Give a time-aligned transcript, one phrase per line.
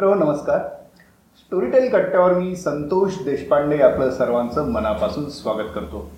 [0.00, 0.58] मित्र नमस्कार.
[1.36, 6.10] स्टोरीटेल कट्ट्यावर मी संतोष देशपांडे आपलं सर्वांचं मनापासून स्वागत करतो.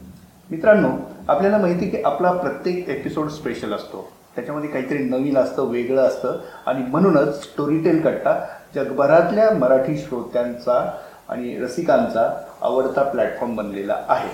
[0.50, 0.88] मित्रांनो
[1.28, 4.12] आपल्याला माहिती की आपला प्रत्येक एपिसोड स्पेशल असतो.
[4.34, 6.38] त्याच्यामध्ये काहीतरी नवीन असतं वेगळं असतं.
[6.66, 14.30] आणि म्हणूनच स्टोरीटेल कट्टा जगभरातल्या मराठी श्रोत्यांचा आणि रसिकांचा आवडता प्लॅटफॉर्म बनलेला आहे.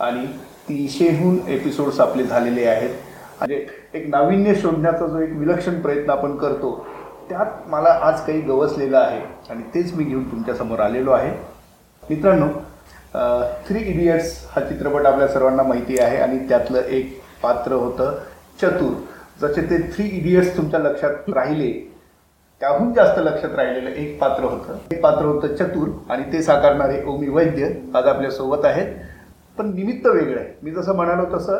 [0.00, 0.26] आणि
[0.68, 2.90] तीनशेहून एपिसोड्स आपले झालेले आहेत.
[3.38, 6.86] म्हणजे एक नाविन्य शोधण्याचा जो एक विलक्षण प्रयत्न आपण करतो
[7.28, 11.30] त्यात मला आज काही गवसलेलं आहे आणि तेच मी घेऊन तुमच्यासमोर आलेलो आहे.
[12.02, 12.46] मित्रांनो
[13.68, 18.18] थ्री इडियट्स हा चित्रपट आपल्या सर्वांना माहिती आहे आणि त्यातलं एक पात्र होतं
[18.60, 18.92] चतुर.
[19.40, 21.70] जसे ते थ्री इडियट्स तुमच्या लक्षात राहिले
[22.60, 24.76] त्याहून जास्त लक्षात राहिलेलं एक पात्र होतं.
[24.92, 28.94] एक पात्र होतं चतुर आणि ते साकारणारे ओमी वैद्य आज आपल्यासोबत आहेत.
[29.58, 30.48] पण निमित्त वेगळं आहे.
[30.62, 31.56] मी जसं म्हणालो तसं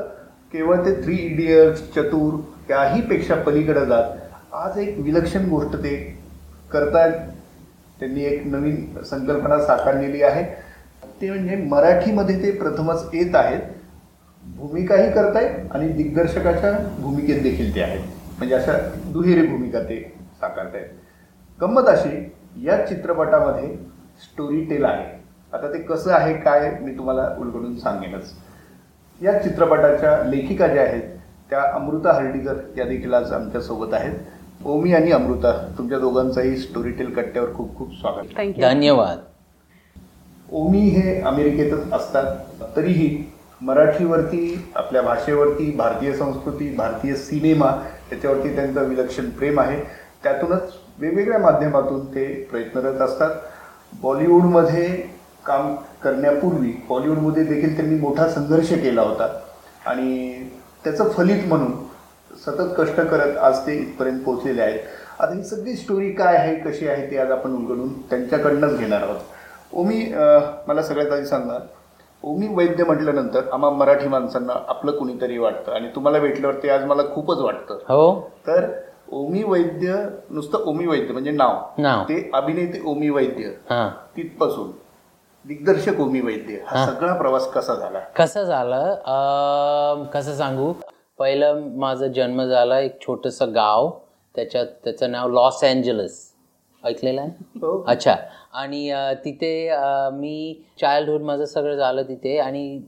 [0.52, 2.38] केवळ ते थ्री इडियट्स चतुर
[2.68, 4.16] त्याहीपेक्षा पलीकडे जात
[4.52, 5.96] आज एक विलक्षण गोष्ट ते
[6.72, 7.12] करतायत.
[8.00, 10.42] त्यांनी एक नवीन संकल्पना साकारलेली आहे.
[11.20, 13.60] ते म्हणजे मराठीमध्ये ते प्रथमच येत आहेत.
[14.42, 18.00] भूमिकाही करतायत आणि दिग्दर्शकाच्या भूमिकेत देखील ते आहेत.
[18.38, 18.72] म्हणजे अशा
[19.12, 20.00] दुहेरी भूमिका ते
[20.40, 20.86] साकारतायत.
[21.58, 22.32] गंमत अशी
[22.66, 23.74] या चित्रपटामध्ये
[24.22, 25.06] स्टोरी टेल आहे.
[25.52, 28.32] आता ते कसं आहे काय मी तुम्हाला उलगडून सांगेनच.
[29.20, 31.08] या चित्रपटाच्या लेखिका ज्या आहेत
[31.50, 34.14] त्या अमृता हर्डीकर या देखील आज आमच्यासोबत आहेत.
[34.64, 38.60] ओमी आणि अमृता तुमच्या दोघांचाही स्टोरी टेल कट्ट्यावर खूप खूप स्वागत.
[38.60, 39.18] धन्यवाद.
[40.52, 42.36] ओमी हे अमेरिकेतच असतात
[42.76, 47.70] तरीही मराठीवरती आपल्या भाषेवरती भारतीय संस्कृती भारतीय सिनेमा
[48.12, 49.80] याच्यावरती त्यांचं विलक्षण प्रेम आहे.
[50.22, 53.30] त्यातूनच वेगवेगळ्या माध्यमातून ते प्रयत्नरत असतात.
[54.02, 54.88] बॉलिवूडमध्ये
[55.46, 59.28] काम करण्यापूर्वी बॉलिवूडमध्ये देखील त्यांनी मोठा संघर्ष केला होता.
[59.86, 60.34] आणि
[60.84, 61.72] त्याचं फलित म्हणून
[62.44, 64.80] सतत कष्ट करत आज ते इथपर्यंत पोहोचलेले आहेत.
[65.18, 69.20] आता ही सगळी स्टोरी काय आहे कशी आहे ते आज आपण उलगडून त्यांच्याकडनंच घेणार आहोत.
[69.72, 70.04] ओमी
[70.68, 71.58] मला सगळ्यात आधी सांगा
[72.24, 77.02] ओमी वैद्य म्हटल्यानंतर आम्हा मराठी माणसांना आपलं कुणीतरी वाटतं आणि तुम्हाला भेटल्यावर ते आज मला
[77.14, 77.78] खूपच वाटतं.
[77.88, 78.30] हो.
[78.46, 78.66] तर
[79.12, 79.94] ओमी वैद्य
[80.30, 82.04] नुसतं ओमी वैद्य म्हणजे नाव.
[82.08, 83.50] ते अभिनेते ओमी वैद्य.
[84.16, 84.70] तिथपासून
[85.44, 86.58] दिग्दर्शक ओमी वैद्य.
[86.66, 86.86] हा.
[86.86, 87.98] सगळा प्रवास कसा झाला?
[88.16, 90.04] कसं झालं?
[90.14, 90.72] कसं सांगू?
[91.22, 93.90] पहिलं माझा जन्म झाला एक छोटस गाव.
[94.34, 96.14] त्याच्यात त्याचं नाव लॉस एंजलस.
[96.82, 97.30] ऐकलेलं आहे?
[97.60, 97.82] हो.
[97.88, 98.14] अच्छा.
[98.52, 98.90] आणि
[99.24, 99.52] तिथे
[100.12, 102.80] मी चाइल्डहुड माझं सगळं झालं तिथे आणि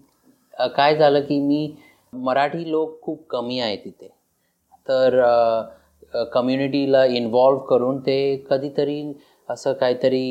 [0.77, 1.69] काय झालं की मी
[2.13, 4.09] मराठी लोक खूप कमी आहे तिथे.
[4.89, 5.21] तर
[6.33, 8.17] कम्युनिटीला इन्वॉल्व करून ते
[8.51, 9.03] कधीतरी
[9.49, 10.25] असं काहीतरी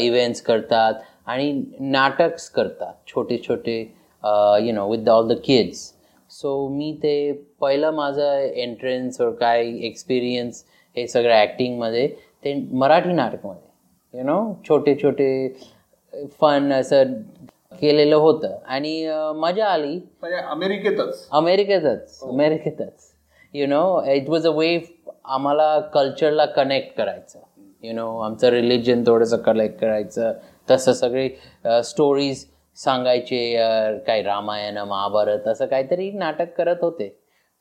[0.00, 0.94] इव्हेंट्स करतात
[1.26, 2.94] आणि नाटक्स करतात.
[3.06, 3.80] छोटे छोटे
[4.66, 5.92] you know with all the kids
[6.32, 7.14] so मी ते
[7.60, 10.64] पहिलं माझं एंट्रन्स और काय एक्सपिरियन्स
[10.96, 12.06] हे सगळं ॲक्टिंगमध्ये
[12.44, 14.38] ते मराठी नाटकमध्ये यु नो
[14.68, 15.28] छोटे छोटे
[16.40, 17.12] फन असं
[17.80, 18.56] केलेलं होतं.
[18.66, 18.94] आणि
[19.36, 19.94] मजा आली.
[20.20, 21.26] म्हणजे अमेरिकेतच.
[21.32, 23.10] अमेरिकेतच अमेरिकेतच.
[23.54, 24.78] You know it was a way
[25.24, 27.38] आम्हाला कल्चरला कनेक्ट करायचं.
[27.82, 30.32] यु नो आमचं रिलिजन थोडंसं कलेक्ट करायचं.
[30.68, 31.28] तसं सगळे
[31.84, 32.44] स्टोरीज
[32.78, 37.08] सांगायचे काय रामायण महाभारत असं काहीतरी नाटक करत होते.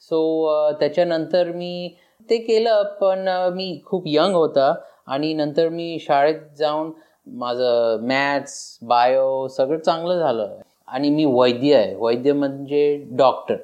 [0.02, 1.96] सो त्याच्यानंतर मी
[2.30, 4.74] ते केलं पण मी खूप यंग होता
[5.08, 6.92] आणि नंतर मी शाळेत जाऊन
[7.40, 10.56] माझं मॅथ्स बायो सगळं चांगलं झालं.
[10.88, 11.96] आणि मी वैद्य आहे.
[11.96, 13.56] वैद्य म्हणजे डॉक्टर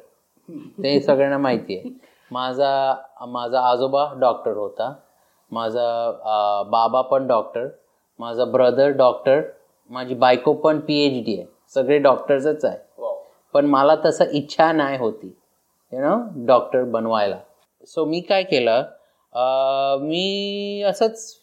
[0.84, 1.90] ते सगळ्यांना माहिती आहे.
[2.32, 2.96] माझा
[3.28, 4.94] माझा आजोबा डॉक्टर होता.
[5.52, 7.68] माझा बाबा पण डॉक्टर
[8.20, 9.42] माझा ब्रदर डॉक्टर
[9.92, 11.46] माझी बायको पण पी एच डी आहे.
[11.74, 12.78] सगळे डॉक्टर्सच आहे.
[13.56, 15.28] पण मला तसं इच्छा नाही होती
[15.94, 16.16] यु नो
[16.48, 17.38] डॉक्टर बनवायला.
[17.88, 18.84] सो मी काय केलं
[20.02, 21.34] मी असंच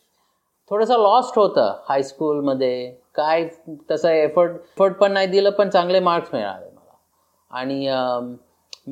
[0.71, 3.49] थोडंसं लॉस्ट होतं हायस्कूलमध्ये काय
[3.91, 6.97] तसं एफर्ट एफर्ट पण नाही दिलं पण चांगले मार्क्स मिळाले मला.
[7.51, 7.89] आणि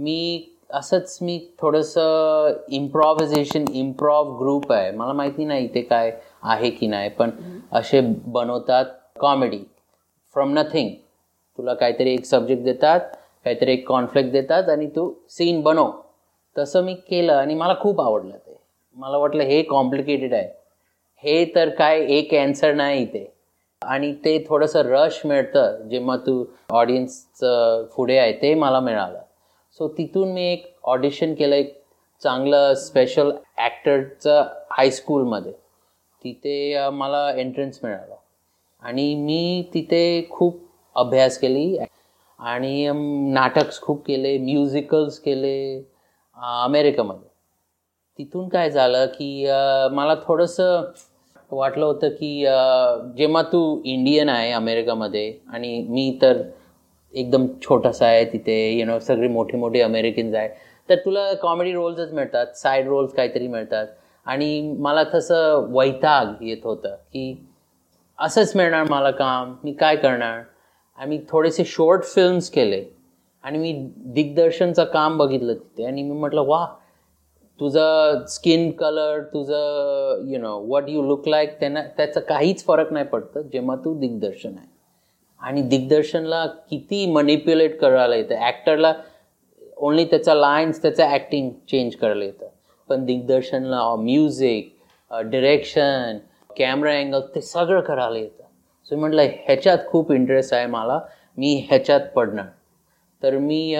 [0.02, 4.90] मी असंच मी थोडंसं इम्प्रॉव्हिजेशन इम्प्रॉव ग्रुप आहे.
[4.90, 6.12] मला माहिती नाही ते काय
[6.42, 7.30] आहे की नाही पण
[7.72, 8.84] असे बनवतात.
[9.22, 9.58] कॉमेडी
[10.34, 10.88] फ्रॉम नथिंग
[11.58, 13.00] तुला काहीतरी एक सब्जेक्ट देतात
[13.44, 15.90] काहीतरी एक कॉन्फ्लिक्ट देतात आणि तू सीन बनव.
[16.56, 18.56] तसं मी केलं आणि मला खूप आवडलं ते.
[18.96, 20.48] मला वाटलं हे कॉम्प्लिकेटेड आहे.
[21.24, 23.24] हे तर काय एक अँसर नाही इथे.
[23.82, 29.18] आणि ते थोडंसं रश मिळतं जेव्हा तू ऑडियन्सचं पुढे आहे ते मला मिळालं.
[29.78, 31.74] सो तिथून मी एक ऑडिशन केलं एक
[32.22, 35.52] चांगलं स्पेशल ॲक्टरचं हायस्कूलमध्ये
[36.24, 38.14] तिथे मला एंट्रन्स मिळालं.
[38.82, 40.60] आणि मी तिथे खूप
[40.96, 41.76] अभ्यास केली
[42.38, 42.88] आणि
[43.32, 45.56] नाटक्स खूप केले म्युझिकल्स केले
[46.36, 47.28] अमेरिकामध्ये.
[48.18, 49.46] तिथून काय झालं की
[49.92, 50.90] मला थोडंसं
[51.50, 52.34] वाटलं होतं की
[53.16, 56.42] जेव्हा तू इंडियन आहे अमेरिकामध्ये आणि मी तर
[57.14, 60.48] एकदम छोटासा आहे तिथे यु नो सगळे मोठे मोठे अमेरिकन्स आहे
[60.88, 63.86] तर तुला कॉमेडी रोल्सच मिळतात साईड रोल्स काहीतरी मिळतात.
[64.26, 67.32] आणि मला तसं वैताग येत होतं की
[68.18, 70.42] असंच मिळणार मला काम मी काय करणार?
[70.98, 72.84] आणि मी थोडेसे शॉर्ट फिल्म्स केले
[73.44, 73.72] आणि मी
[74.14, 76.64] दिग्दर्शनचं काम बघितलं तिथे आणि मी म्हटलं वा
[77.60, 83.06] तुझं स्किन कलर तुझं you know what you look like त्यांना त्याचा काहीच फरक नाही
[83.06, 84.66] पडतं जेव्हा तू दिग्दर्शन आहे.
[85.40, 88.34] आणि दिग्दर्शनला किती मनिप्युलेट करायला येतं.
[88.36, 88.92] ॲक्टरला
[89.76, 92.46] ओन्ली त्याचा लाईन्स त्याचं ॲक्टिंग चेंज करायला येतं.
[92.88, 94.74] पण दिग्दर्शनला म्युझिक
[95.10, 96.18] डिरेक्शन
[96.58, 98.44] कॅमेरा अँगल ते सगळं करायला येतं.
[98.90, 100.98] सो म्हटलं ह्याच्यात खूप इंटरेस्ट आहे मला.
[101.38, 102.46] मी ह्याच्यात पडणार.
[103.22, 103.74] तर मी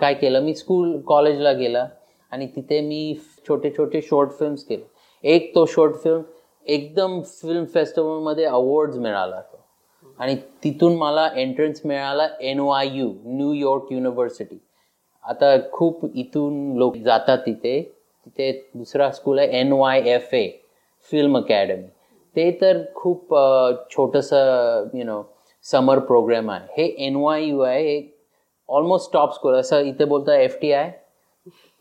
[0.00, 0.40] काय केलं?
[0.42, 1.86] मी स्कूल कॉलेजला गेला
[2.32, 3.14] आणि तिथे मी
[3.48, 4.82] छोटे छोटे शॉर्ट फिल्म्स केले.
[5.24, 6.20] एक तो शॉर्ट फिल्म
[6.66, 9.58] एकदम फिल्म फेस्टिवलमध्ये अवॉर्ड्स मिळाला तो.
[10.18, 10.34] आणि
[10.64, 14.58] तिथून मला एंट्रन्स मिळाला N Y U New York university
[15.24, 17.80] आता खूप इथून लोक जातात तिथे.
[18.26, 20.48] तिथे दुसरा स्कूल आहे N Y F A
[21.12, 21.86] film academy
[22.36, 23.34] ते तर खूप
[23.90, 25.22] छोटंसं यु नो
[25.64, 26.66] समर प्रोग्राम आहे.
[26.76, 28.00] हे एन वाय यू आय हे
[28.68, 30.90] ऑलमोस्ट टॉप स्कूल असं इथे बोलतं एफ टी आय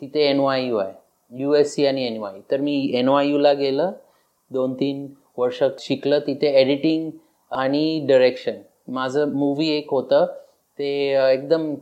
[0.02, 0.92] तिथे N Y U I
[1.32, 3.92] U S C आणि एन वाय तर मी एन वाय यूला गेलं
[4.52, 5.08] दोन तीन
[5.38, 7.10] वर्ष शिकलं तिथे एडिटिंग
[7.52, 8.62] आणि डिरेक्शन
[8.94, 10.26] माझं मूवी एक होतं
[10.80, 10.90] ते
[11.32, 11.74] एकदम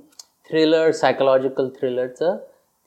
[0.50, 2.36] थ्रिलर सायकोलॉजिकल थ्रिलरचं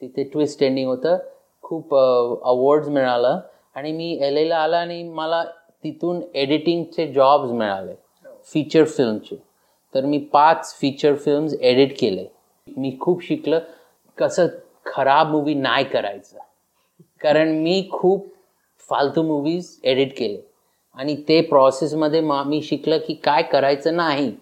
[0.02, 1.16] तिथे ट्विस्ट एंडिंग होतं.
[1.64, 3.38] खूप अवॉर्ड्स मिळालं.
[3.74, 5.42] आणि मी एल एला आला आणि मला
[5.84, 7.94] तिथून एडिटिंगचे जॉब्स मिळाले.
[8.52, 9.36] फीचर फिल्मचे
[9.94, 12.26] तर मी पाच फीचर फिल्म्स एडिट केले.
[12.76, 13.60] मी खूप शिकलं
[14.18, 14.46] कसं
[14.86, 16.38] खराब मूवी नाही करायचं.
[17.20, 18.26] कारण मी खूप
[18.90, 20.38] फालतू मूवीज एडिट केले.
[20.96, 24.32] आणि ते प्रोसेसमध्ये मा मी शिकलं की काय करायचं नाही.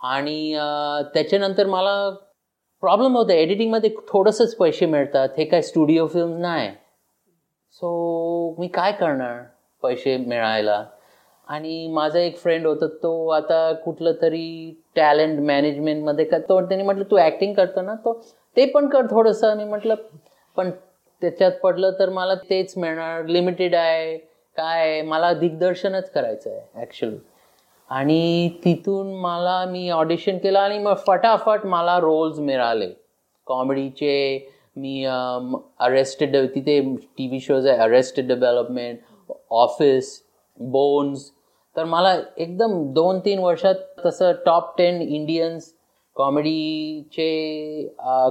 [0.00, 0.52] आणि
[1.14, 2.10] त्याच्यानंतर मला
[2.82, 3.32] प्रॉब्लेम होता.
[3.32, 5.28] एडिटिंगमध्ये थोडंसंच पैसे मिळतात.
[5.38, 6.70] हे काय स्टुडिओ फिल्म नाही.
[7.72, 9.42] सो मी काय करणार?
[9.86, 10.84] पैसे मिळायला.
[11.48, 14.46] आणि माझा एक फ्रेंड होता तो आता कुठलं तरी
[14.96, 17.94] टॅलेंट मॅनेजमेंटमध्ये का तो त्याने म्हटलं तू ॲक्टिंग करतो ना?
[17.94, 18.12] तो
[18.56, 19.56] ते पण कर थोडंसं.
[19.56, 19.94] मी म्हटलं
[20.56, 20.70] पण
[21.22, 23.24] त्याच्यात पडलं तर मला तेच मिळणार.
[23.26, 24.16] लिमिटेड आहे.
[24.56, 27.16] काय मला दिग्दर्शनच करायचं आहे ॲक्च्युली
[27.90, 32.88] आणि तिथून मला मी ऑडिशन केलं आणि मग फटाफट मला रोल्स मिळाले.
[33.46, 36.80] कॉमेडीचे मी अरेस्टेड तिथे
[37.18, 38.98] टी व्ही शोज आहे अरेस्टेड डेव्हलपमेंट
[39.50, 40.20] ऑफिस
[40.60, 41.30] बोन्स
[41.76, 43.74] तर मला एकदम दोन तीन वर्षात
[44.06, 45.72] तसं टॉप टेन इंडियन्स
[46.16, 47.28] कॉमेडीचे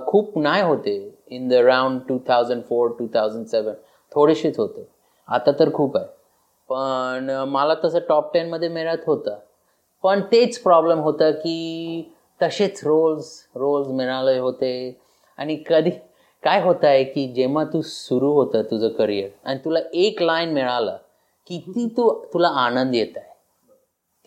[0.07, 0.97] खूप नाही होते
[1.31, 3.73] in the round two thousand four two thousand seven
[4.11, 4.87] थोडेसेच होते.
[5.27, 6.05] आता तर खूप आहे.
[6.69, 9.35] पण मला तसं टॉप टेनमध्ये मिळत होतं.
[10.03, 14.99] पण तेच प्रॉब्लेम होतं की तसेच रोल्स रोल्स मिळाले होते.
[15.37, 15.89] आणि कधी
[16.43, 20.97] काय होत आहे की जेव्हा तू सुरू होतं तुझं करिअर आणि तुला एक लाईन मिळालं
[21.49, 23.33] किती तू तुला आनंद येत आहे.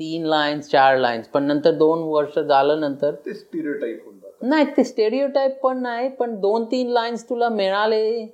[0.00, 3.35] तीन लाईन्स चार लाईन्स पण नंतर दोन वर्ष झालं नंतर ते
[4.20, 4.49] जातं.
[4.49, 8.25] नाही ते स्टेरिओटाईप पण नाही पण दोन तीन लाईन्स तुला मिळाले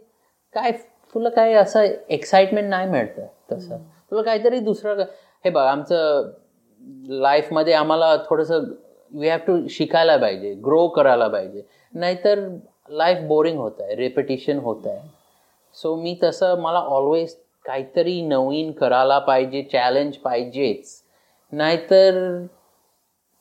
[0.54, 0.72] काय
[1.14, 3.76] तुला काय असं एक्साइटमेंट नाही मिळतं तसं.
[4.10, 5.02] तुला काहीतरी दुसरं
[5.44, 6.30] हे बघ आमचं
[7.20, 8.64] लाईफमध्ये आम्हाला थोडंसं
[9.12, 11.62] वी हॅव टू शिकायला पाहिजे ग्रो करायला पाहिजे.
[11.94, 12.48] नाहीतर
[12.90, 15.08] लाईफ बोरिंग होत आहे रेपिटिशन होत आहे.
[15.76, 20.90] सो मी तसं मला ऑलवेज काहीतरी नवीन करायला पाहिजे चॅलेंज पाहिजेच.
[21.52, 22.46] नाहीतर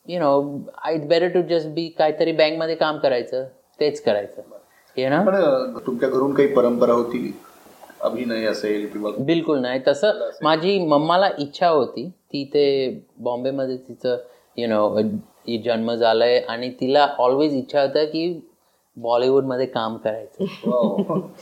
[0.06, 3.44] you know I better to just be काहीतरी बँकमध्ये काम करायचं
[3.80, 4.42] तेच करायचं.
[4.96, 7.34] यु नो तुमच्या घरून काही परंपरा होती?
[8.00, 9.80] अभिनय असेल किंवा बिलकुल नाही.
[9.86, 12.08] तसं माझी मम्माला इच्छा होती.
[12.08, 12.66] ती ते
[13.18, 14.16] बॉम्बेमध्ये तिचं
[14.56, 15.00] यु नो
[15.64, 18.53] जन्म झालाय आणि तिला ऑलवेज इच्छा होतं की
[18.96, 20.44] बॉलिवूडमध्ये काम करायचं.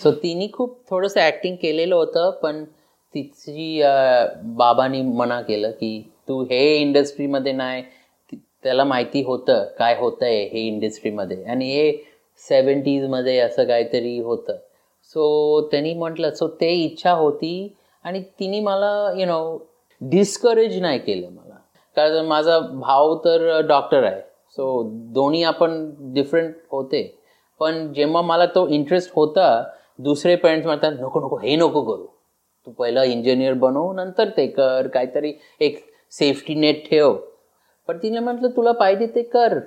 [0.02, 2.64] सो तिने खूप थोडंसं ॲक्टिंग केलेलं होतं पण
[3.14, 3.82] तिची
[4.56, 7.82] बाबांनी मना केलं की तू हे इंडस्ट्रीमध्ये नाही
[8.32, 11.92] त्याला माहिती होतं काय होतं आहे हे इंडस्ट्रीमध्ये आणि हे
[12.40, 14.56] सेवन्टीजमध्ये असं काहीतरी होतं.
[15.14, 19.56] सो त्यांनी म्हटलं सो ते इच्छा होती आणि तिने मला यु नो
[20.00, 21.54] डिस्करेज नाही केलं मला.
[21.96, 24.20] कारण माझा भाऊ तर डॉक्टर आहे.
[24.56, 24.82] सो
[25.14, 27.02] दोन्ही आपण डिफरंट होते.
[27.58, 29.62] पण जेव्हा मला तो इंटरेस्ट होता
[29.98, 32.06] दुसरे पेरेंट्स म्हणतात नको नको हे नको करू.
[32.66, 34.86] तू पहिलं इंजिनियर बनव नंतर ते कर.
[34.86, 37.16] काहीतरी एक सेफ्टी नेट ठेव.
[37.86, 39.58] पण तिने म्हटलं तुला पाहिजे ते कर.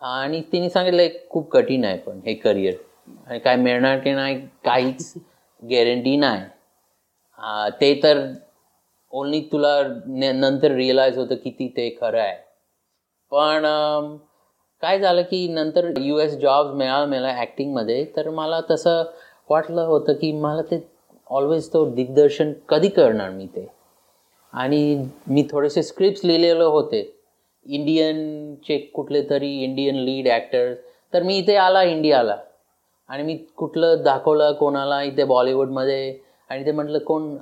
[0.00, 2.74] आणि तिने सांगितलं खूप कठीण आहे पण हे करिअर
[3.26, 5.14] आणि काय मिळणार की नाही काहीच
[5.70, 6.42] गॅरंटी नाही.
[7.80, 8.26] ते तर
[9.10, 12.36] ओन्ली तुला न- नंतर रिअलाइज होतं किती ते खरं आहे.
[13.30, 13.64] पण
[14.82, 19.02] काय झालं की नंतर यू एस जॉब मिळाला मिळाला ॲक्टिंगमध्ये तर मला तसं
[19.50, 20.78] वाटलं होतं की मला ते
[21.30, 23.66] ऑलवेज तो दिग्दर्शन कधी करणार मी ते.
[24.52, 27.00] आणि मी थोडेसे स्क्रिप्ट लिहिलेले होते.
[27.66, 30.72] इंडियनचे कुठले तरी इंडियन लीड ॲक्टर
[31.12, 32.36] तर मी इथे आला इंडियाला
[33.10, 36.18] आणि मी कुठलं दाखवलं कोणाला इथे बॉलिवूडमध्ये
[36.50, 37.34] आणि ते म्हटलं कोण?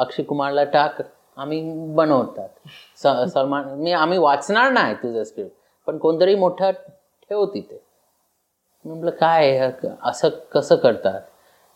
[0.00, 1.00] अक्षय कुमारला टाक.
[1.36, 1.60] आम्ही
[1.94, 2.48] बनवतात.
[2.96, 5.56] स सलमान मी आम्ही वाचणार नाही तुझं स्क्रिप्ट
[5.88, 7.80] पण कोणतरी मोठा ठेव तिथे.
[8.84, 9.70] मी म्हटलं काय
[10.04, 11.20] असं कसं करतात?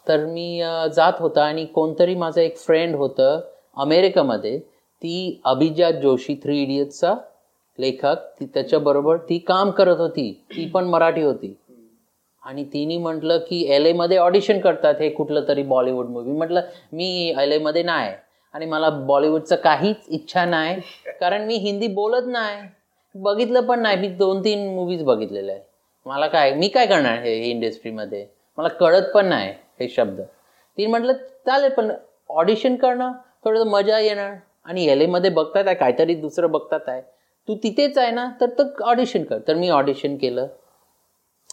[0.06, 0.62] तर मी
[0.94, 3.40] जात होता आणि कोणतरी माझं एक फ्रेंड होतं
[3.76, 4.58] अमेरिकामध्ये.
[4.58, 7.14] ती अभिजात जोशी थ्री इडियट्सचा
[7.78, 8.16] लेखक.
[8.40, 10.32] ती त्याच्याबरोबर ती काम करत होती.
[10.50, 11.54] ती पण मराठी होती.
[12.42, 16.60] आणि तिने म्हटलं की एल एमध्ये ऑडिशन करतात हे कुठलं तरी बॉलिवूड मूवी म्हटलं
[16.92, 18.12] मी एल एमध्ये नाही.
[18.54, 20.80] आणि मला बॉलिवूडचं काहीच इच्छा नाही.
[21.20, 22.62] कारण मी हिंदी बोलत नाही.
[23.14, 23.96] बघितलं पण नाही.
[24.00, 25.60] मी दोन तीन मूवीज बघितलेले आहे
[26.06, 28.26] मला काय मी काय करणार हे इंडस्ट्रीमध्ये
[28.58, 29.50] मला कळत पण नाही
[29.80, 30.20] हे शब्द.
[30.20, 31.12] ती म्हटलं
[31.46, 31.90] चालेल पण
[32.30, 33.12] ऑडिशन करणं
[33.44, 34.34] थोडंसं मजा येणार.
[34.66, 37.00] आणि एल एमध्ये बघतात आहे काहीतरी दुसरं बघतात आहे.
[37.48, 39.38] तू तिथेच आहे ना तर तर ऑडिशन कर.
[39.48, 40.46] तर मी ऑडिशन केलं.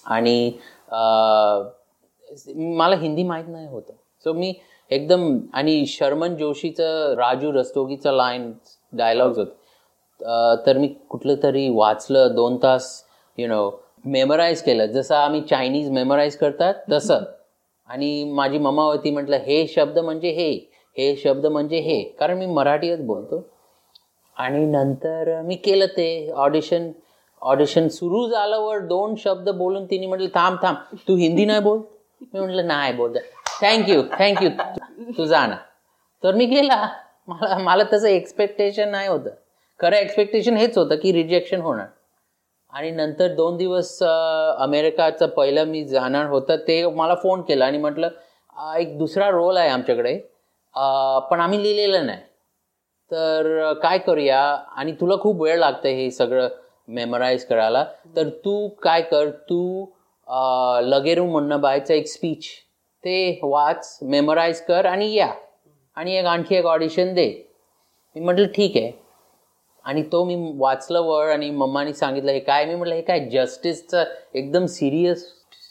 [0.06, 0.51] आणि
[2.56, 3.94] मला हिंदी माहीत नाही होतं.
[4.25, 4.54] सो मी
[4.92, 8.51] एकदम आणि शर्मन जोशीचं राजू रस्तोगीचं लाईन
[8.94, 9.54] डायलॉग्स होतं.
[10.22, 12.88] तर मी कुठलं तरी वाचलं दोन तास
[13.38, 13.70] यु नो
[14.06, 14.86] मेमराईज केलं.
[14.86, 17.24] जसं आम्ही चायनीज मेमराईज करतात तसं.
[17.90, 20.52] आणि माझी मम्मा होती म्हटलं हे शब्द म्हणजे हे
[20.96, 22.02] हे शब्द म्हणजे हे.
[22.20, 23.44] कारण मी मराठीच बोलतो.
[24.38, 26.92] आणि नंतर मी केलं ते ऑडिशन
[27.42, 31.80] ऑडिशन सुरू झाल्यावर दोन शब्द बोलून तिने म्हटलं थांब थांब तू हिंदी नाही बोल?
[32.22, 33.18] मी म्हटलं नाही बोल
[33.62, 34.50] थँक्यू थँक्यू
[35.18, 35.56] तू जा ना
[36.24, 36.88] तर मी गेला.
[37.28, 39.30] मला मला तसं एक्सपेक्टेशन नाही होतं.
[39.80, 41.86] खरं एक्सपेक्टेशन हेच होतं की रिजेक्शन होणार.
[42.74, 48.10] आणि नंतर दोन दिवस अमेरिकाचं पहिलं मी जाणार होतं ते मला फोन केला आणि म्हटलं
[48.78, 50.18] एक दुसरा रोल आहे आमच्याकडे.
[51.32, 52.20] पण आम्ही लिहिलेलं नाही.
[53.12, 54.42] तर काय करूया?
[54.78, 56.48] आणि तुला खूप वेळ लागतं हे सगळं
[56.88, 57.84] मेमराईज करायला.
[58.16, 59.30] तर तू काय कर?
[59.30, 59.86] तू
[60.90, 62.46] लगेरू म्हणणं बायचं एक स्पीच
[63.04, 65.32] ते वाच मेमराईज कर आणि या.
[65.98, 67.32] आणि एक आणखी एक ऑडिशन दे.
[68.16, 68.92] मी म्हटलं ठीक आहे.
[69.89, 72.65] आणि तो मी वाचलं वर आणि मम्मानी सांगितलं हे काय?
[72.65, 74.03] मी म्हटलं हे काय जस्टिसचं
[74.36, 75.24] एकदम सिरियस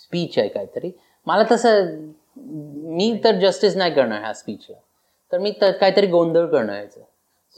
[0.03, 0.91] स्पीच आहे काहीतरी.
[1.27, 1.97] मला तसं
[2.97, 4.77] मी तर जस्टिस नाही करणार ह्या स्पीचला
[5.33, 7.01] तर मी तर काहीतरी गोंधळ करणार याचं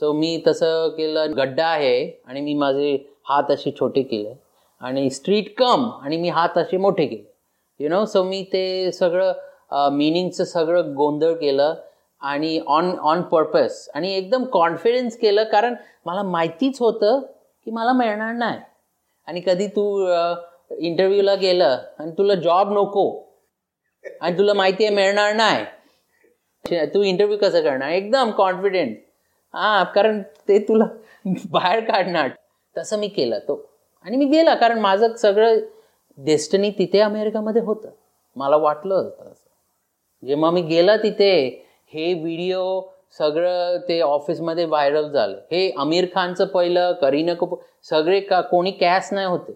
[0.01, 2.97] सो मी तसं केलं गड्डा आहे आणि मी माझे
[3.29, 4.33] हात असे छोटे केले
[4.81, 7.29] आणि स्ट्रीट कम आणि मी हात असे मोठे केले.
[7.79, 11.73] यु नो सो मी ते सगळं मिनिंगचं सगळं गोंधळ केलं
[12.21, 15.75] आणि ऑन ऑन पर्पज आणि एकदम कॉन्फिडन्स केलं कारण
[16.05, 17.19] मला माहितीच होतं
[17.65, 18.59] की मला मिळणार नाही.
[19.27, 19.83] आणि कधी तू
[20.77, 23.05] इंटरव्ह्यूला गेलं आणि तुला जॉब नको
[24.21, 26.85] आणि तुला माहिती आहे मिळणार नाही.
[26.93, 27.89] तू इंटरव्ह्यू कसं करणार?
[27.89, 28.97] एकदम कॉन्फिडेंट
[29.53, 30.85] हां कारण ते तुला
[31.51, 32.29] बाहेर काढणार.
[32.75, 33.69] तसं मी केलं तो.
[34.05, 35.59] आणि मी गेला कारण माझं सगळं
[36.17, 37.89] डेस्टनी तिथे अमेरिकामध्ये होतं.
[38.35, 40.25] मला वाटलं होतं असं.
[40.27, 41.31] जेव्हा मी गेला तिथे
[41.93, 42.81] हे व्हिडिओ
[43.17, 45.37] सगळं ते ऑफिसमध्ये व्हायरल झालं.
[45.51, 47.57] हे आमिर खानचं पहिलं करीना कपूर
[47.89, 49.53] सगळे का कोणी कॅस नाही होते.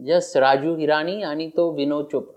[0.00, 2.36] जस्ट राजू हिराणी आणि तो विनोद चोप्रा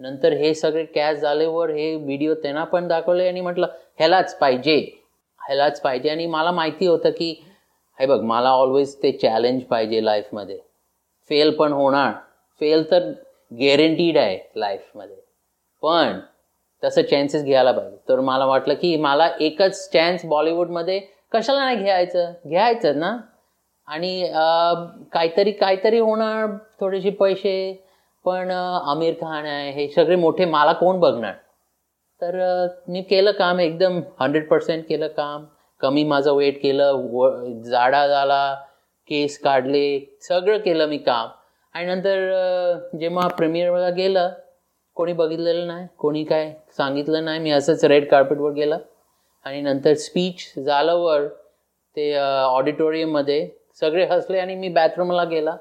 [0.00, 3.66] नंतर हे सगळे कॅश झाल्यावर हे व्हिडिओ त्यांना पण दाखवले आणि म्हटलं
[3.98, 4.76] ह्यालाच पाहिजे.
[5.40, 6.10] ह्यालाच पाहिजे.
[6.10, 7.30] आणि मला माहिती होतं की
[7.98, 10.58] हे बघ मला ऑलवेज ते चॅलेंज पाहिजे लाईफमध्ये
[11.30, 12.12] फेल पण होणार.
[12.60, 13.10] फेल तर
[13.60, 15.16] गॅरंटीड आहे लाईफमध्ये
[15.82, 16.18] पण
[16.82, 17.96] तसं चान्सेस घ्यायला पाहिजे.
[18.08, 21.00] तर मला वाटलं की मला एकच चान्स बॉलिवूडमध्ये
[21.32, 22.32] कशाला नाही घ्यायचं?
[22.46, 23.16] घ्यायचं ना?
[23.88, 24.30] आणि
[25.12, 26.46] काहीतरी काहीतरी होणार
[26.80, 27.54] थोडेसे पैसे
[28.24, 31.32] पण आमिर खान आहे हे सगळे मोठे मला कोण बघणार?
[32.22, 35.44] तर मी केलं काम एकदम हंड्रेड पर्सेंट केलं काम.
[35.80, 37.28] कमी माझं वेट केलं व
[37.64, 38.54] जाडा झाला
[39.08, 41.28] केस काढले सगळं केलं मी काम.
[41.74, 44.30] आणि नंतर जेव्हा प्रीमियरला गेलं
[44.96, 47.38] कोणी बघितलेलं नाही कोणी काय सांगितलं नाही.
[47.40, 48.78] मी असंच रेड कार्पेटवर गेला
[49.46, 51.26] आणि नंतर स्पीच झाल्यावर
[51.96, 53.48] ते ऑडिटोरियममध्ये
[53.80, 55.56] सगळे हसले आणि मी बॅथरूमला गेला.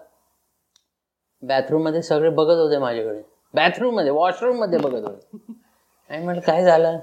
[1.43, 3.21] बॅथरूममध्ये सगळे बघत होते माझ्याकडे.
[3.53, 5.37] बॅथरूममध्ये वॉशरूममध्ये बघत होते.
[6.09, 6.97] आणि म्हटलं काय झालं?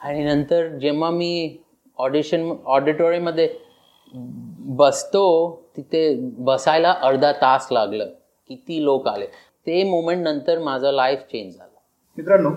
[0.00, 1.58] आणि नंतर जेव्हा मी
[1.98, 3.48] ऑडिशन ऑडिटोरियममध्ये
[4.76, 5.24] बसतो
[5.76, 8.10] तिथे बसायला अर्धा तास लागलं.
[8.50, 9.26] किती लोक आले.
[9.66, 11.74] ते मोमेंट नंतर माझं लाईफ चेंज झालं.
[12.18, 12.50] मित्रांनो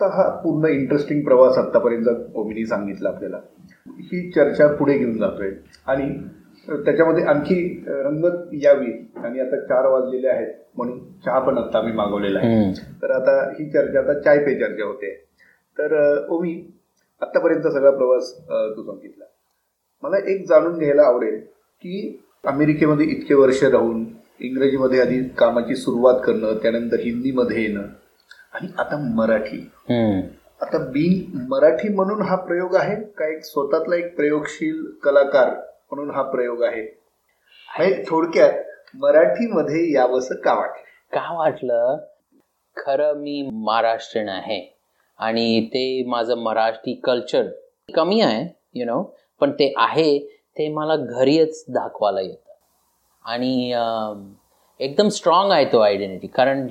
[0.00, 3.36] आता हा पूर्ण इंटरेस्टिंग प्रवास आतापर्यंत ओमिनी सांगितला आपल्याला.
[4.00, 5.50] ही चर्चा पुढे घेऊन जातोय.
[5.86, 6.08] आणि
[6.68, 8.90] त्याच्यामध्ये आणखी रंगत यावी.
[9.16, 12.72] आणि आता चार वाजलेले आहेत म्हणून चहा पण आता आम्ही मागवलेला आहे.
[13.02, 15.14] तर आता ही चर्चा आता चाय पे चर्चा होते.
[15.76, 16.54] तर ओमी
[17.22, 18.34] आतापर्यंत सगळा प्रवास
[18.76, 19.24] तू सांगितला.
[20.02, 21.38] मला एक जाणून घ्यायला आवडेल
[21.84, 24.04] की अमेरिकेमध्ये इतके वर्ष राहून
[24.40, 27.86] इंग्रजीमध्ये आधी कामाची सुरुवात करणं त्यानंतर हिंदीमध्ये येणं
[28.54, 29.58] आणि आता मराठी.
[30.62, 35.48] आता बिंग मराठी म्हणून हा प्रयोग आहे का एक स्वतःतला एक प्रयोगशील कलाकार
[35.90, 36.82] म्हणून हा प्रयोग आहे?
[37.68, 38.52] म्हणजे थोडक्यात
[38.94, 40.82] मराठीमध्ये यावंसं का वाटलं?
[41.12, 41.96] का वाटलं?
[42.76, 44.60] खरं मी महाराष्ट्रीयन आहे
[45.18, 47.48] आणि ते माझं मराठी कल्चर
[47.88, 48.44] कमी आहे
[48.74, 49.02] यु नो
[49.40, 50.18] पण ते आहे
[50.56, 52.52] ते मला घरीच दाखवायला येतं.
[53.24, 53.72] आणि
[54.84, 56.66] एकदम स्ट्रॉंग आहे तो आयडेंटिटी कारण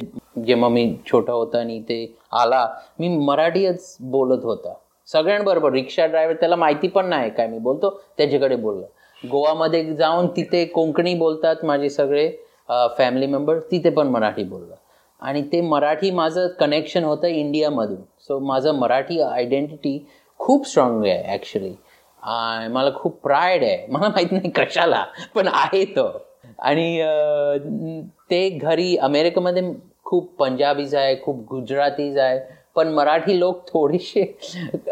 [0.45, 1.97] जेव्हा मी छोटा होता आणि ते
[2.41, 2.67] आला
[2.99, 4.73] मी मराठीच बोलत होता.
[5.09, 8.85] सगळ्यांबरोबर रिक्षा ड्रायव्हर त्याला माहिती पण नाही काय मी बोलतो त्याच्याकडे बोललो.
[9.23, 12.29] गोवामध्ये जाऊन तिथे कोंकणी बोलतात माझे सगळे
[12.97, 14.75] फॅमिली मेंबर तिथे पण मराठी बोललं.
[15.21, 18.01] आणि ते मराठी माझं कनेक्शन होतं इंडियामधून.
[18.27, 19.97] सो माझं मराठी आयडेंटिटी
[20.39, 21.73] खूप स्ट्रॉंग आहे ॲक्च्युली
[22.71, 23.85] मला खूप प्राईड आहे.
[23.89, 25.03] मला माहीत नाही कशाला
[25.35, 26.07] पण आहे तो.
[26.63, 29.63] आणि ते घरी अमेरिकेमध्ये
[30.03, 32.39] खूप पंजाबीज आहे खूप गुजरातीज आहे
[32.75, 34.21] पण मराठी लोक थोडेसे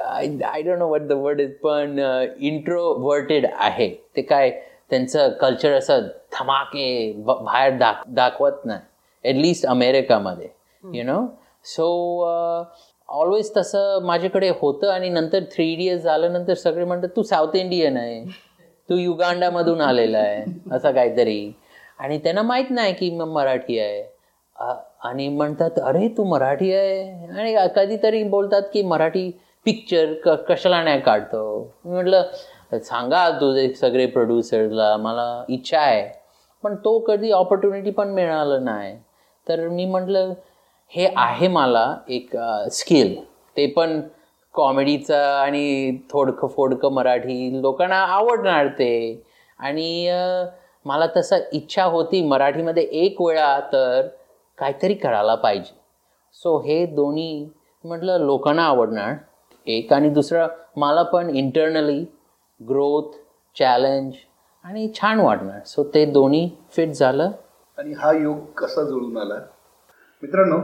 [0.01, 1.99] I don't know what the word is पण
[2.39, 3.89] इंट्रोवर्टेड आहे.
[4.15, 4.49] ते काय
[4.89, 8.79] त्यांचं कल्चर असं धमाके बाहेर दाख दाखवत नाही.
[9.25, 10.47] ॲटलिस्ट अमेरिकामध्ये
[10.83, 11.19] यु नो
[11.65, 11.87] सो
[13.09, 18.23] ऑलवेज तसं माझ्याकडे होतं आणि नंतर थ्री इडियट्स झाल्यानंतर सगळे म्हणतात तू साऊथ इंडियन आहे.
[18.89, 20.43] तू युगांडामधून आलेला आहे.
[20.71, 21.51] असं काहीतरी.
[22.01, 24.03] आणि त्यांना माहीत नाही की मग मराठी आहे.
[25.03, 27.27] आणि म्हणतात अरे तू मराठी आहे.
[27.29, 29.29] आणि कधीतरी बोलतात की मराठी
[29.65, 31.41] पिक्चर क कशाला नाही काढतो?
[31.85, 36.07] मी म्हटलं सांगा तुझे सगळे प्रोड्युसरला मला इच्छा आहे.
[36.63, 38.95] पण तो कधी ऑपॉर्च्युनिटी पण मिळालं नाही.
[39.47, 40.33] तर मी म्हटलं
[40.93, 42.35] हे आहे मला एक
[42.71, 43.15] स्किल
[43.55, 43.99] ते पण
[44.55, 49.23] कॉमेडीचं आणि थोडकं फोडकं मराठी लोकांना आवडणार ते.
[49.59, 50.09] आणि
[50.85, 54.07] मला तसं इच्छा होती मराठीमध्ये एक वेळा तर
[54.57, 55.73] काहीतरी करायला पाहिजे.
[56.35, 57.49] सो हे दोन्ही
[57.83, 59.13] म्हटलं लोकांना आवडणार.
[59.67, 61.99] एक आणि दुसरं मला पण इंटरनली
[62.61, 63.17] ग्रोथ
[63.55, 64.13] चॅलेंज
[64.65, 65.59] आणि छान वाटणार.
[65.65, 67.31] सो ते दोन्ही फिट झालं.
[67.77, 69.39] आणि हा योग कसा जुळून आला?
[70.23, 70.57] मित्रांनो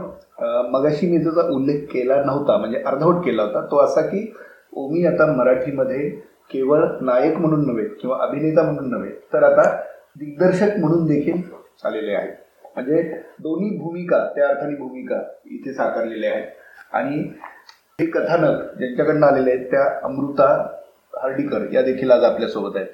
[0.70, 4.32] मगाशी मी त्याचा उल्लेख केला नव्हता म्हणजे अर्धवट केला होता तो असा की
[4.76, 6.08] ओमी आता मराठीमध्ये
[6.50, 9.62] केवळ नायक म्हणून नव्हे किंवा अभिनेता म्हणून नव्हे तर आता
[10.16, 11.42] दिग्दर्शक म्हणून देखील
[11.86, 12.32] आलेले आहेत.
[12.74, 13.02] म्हणजे
[13.40, 16.46] दोन्ही भूमिका त्या अर्थाने भूमिका इथे साकारलेल्या आहेत.
[16.92, 17.18] आणि
[17.98, 20.46] हे कथानक ज्यांच्याकडनं आलेले आहेत त्या अमृता
[21.14, 22.86] हर्डीकर या देखील आज आपल्यासोबत आहेत.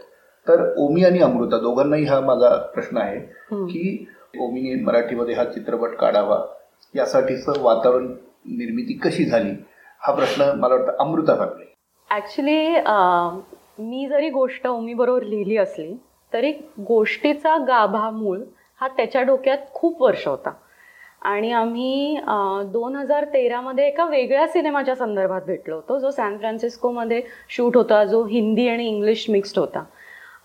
[0.46, 3.18] तर ओमी आणि अमृता दोघांनाही हा माझा प्रश्न आहे
[3.50, 4.07] की
[4.40, 6.40] ओमीने मराठीमध्ये हा चित्रपट काढावा
[6.94, 8.07] यासाठीचं वातावरण
[8.48, 9.50] निर्मिती कशी झाली?
[10.03, 11.72] हा प्रश्न मला वाटतं अमृता सांगले
[12.11, 12.59] ॲक्च्युली
[13.81, 15.92] मी जरी गोष्ट बरोबर लिहिली असली
[16.35, 16.53] तरी
[16.88, 18.38] गोष्टीचा गाभा मूळ
[18.81, 20.53] हा त्याच्या डोक्यात खूप वर्ष होता.
[21.23, 22.16] आणि आम्ही
[22.73, 27.20] दोन हजार तेरामध्ये एका वेगळ्या सिनेमाच्या संदर्भात भेटलो होतो जो सॅन फ्रान्सिस्कोमध्ये
[27.51, 29.85] शूट होता जो हिंदी आणि इंग्लिश मिक्स्ड होता.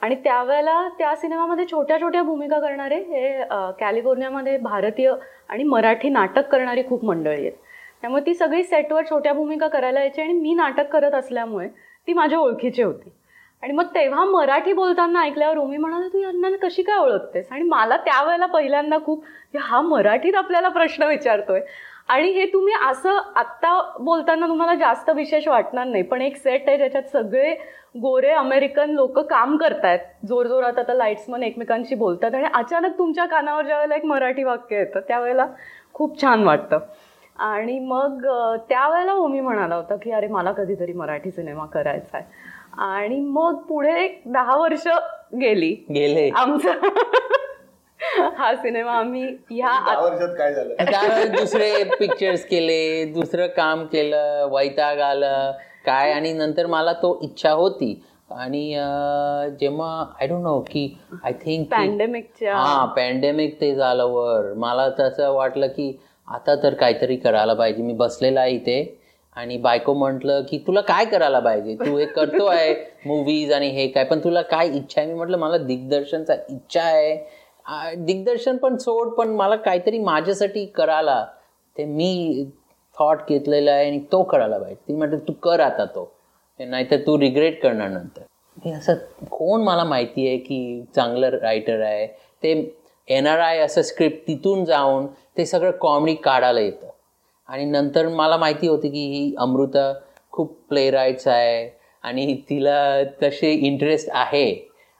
[0.02, 3.44] आणि त्यावेळेला त्या सिनेमामध्ये छोट्या छोट्या भूमिका करणारे हे
[3.80, 5.12] कॅलिफोर्नियामध्ये भारतीय
[5.50, 7.52] आणि मराठी नाटक करणारी खूप मंडळी आहेत.
[8.02, 11.68] त्यामुळे ती सगळी सेटवर छोट्या भूमिका करायला यायची आणि मी नाटक करत असल्यामुळे
[12.08, 13.10] ती माझ्या ओळखीची होती.
[13.64, 17.48] आणि मग तेव्हा मराठी बोलताना ऐकल्यावर रोमी म्हणाला तू यांना कशी काय ओळखतेस?
[17.52, 19.24] आणि मला त्यावेळेला पहिल्यांदा खूप
[19.60, 21.62] हा मराठीत आपल्याला प्रश्न विचारतोय.
[22.10, 26.78] आणि हे तुम्ही असं आत्ता बोलताना तुम्हाला जास्त विशेष वाटणार नाही पण एक सेट आहे
[26.78, 27.54] ज्याच्यात सगळे
[28.02, 30.00] गोरे अमेरिकन लोक काम करतायत.
[30.28, 35.46] जोरजोरात आता लाईट्समन एकमेकांशी बोलतात आणि अचानक तुमच्या कानावर ज्यावेळेला एक मराठी वाक्य येतं त्यावेळेला
[35.94, 36.80] खूप छान वाटतं.
[37.38, 38.26] आणि मग
[38.70, 42.39] त्यावेळेला ओमी म्हणाला होता की अरे मला कधीतरी मराठी सिनेमा करायचा आहे
[42.80, 44.88] आणि मग पुढे एक दहा वर्ष
[45.40, 45.72] गेली.
[45.94, 46.30] गेले.
[46.36, 46.72] आमचा.
[48.38, 51.32] हा सिनेमा आम्ही ह्या वर्षात काय झालं?
[51.36, 55.52] दुसरे पिक्चर्स केले दुसरं काम केलं वैताग आलं
[55.86, 56.12] काय?
[56.12, 58.02] आणि नंतर मला तो इच्छा होती.
[58.32, 58.64] आणि
[59.60, 59.90] जेव्हा
[60.22, 60.88] आय डोंट नो की
[61.24, 65.92] आय थिंक पॅन्डेमिकच्या हा पॅन्डेमिक ते झालं वर मला तसं वाटलं की
[66.28, 67.84] आता तर काहीतरी करायला पाहिजे.
[67.84, 68.99] मी बसलेला आहे इथे.
[69.40, 71.76] आणि बायको म्हटलं की तुला काय करायला पाहिजे?
[71.76, 72.74] तू हे करतो आहे
[73.06, 74.04] मूवीज आणि हे काय?
[74.04, 75.10] पण तुला काय इच्छा आहे?
[75.12, 77.96] मी म्हटलं मला दिग्दर्शनचा इच्छा आहे.
[77.96, 81.24] दिग्दर्शन पण सोड पण मला काहीतरी माझ्यासाठी करायला
[81.76, 82.46] ते मी
[82.98, 84.82] थॉट घेतलेला आहे आणि तो करायला पाहिजे.
[84.88, 86.12] ती म्हटलं तू कर आता तो.
[86.60, 88.22] नाहीतर तू रिग्रेट करणार नंतर.
[88.66, 88.94] मी असं
[89.32, 92.06] कोण मला माहिती आहे की चांगलं रायटर आहे?
[92.08, 92.52] ते
[93.08, 96.89] एन आर आय असं स्क्रिप्ट तिथून जाऊन ते सगळं कॉमेडी काढायला येतं.
[97.50, 99.92] आणि नंतर मला माहिती होती की ही अमृता
[100.32, 101.70] खूप प्ले राईट्स आहे
[102.04, 104.56] आणि तिला तसे इंटरेस्ट आहे.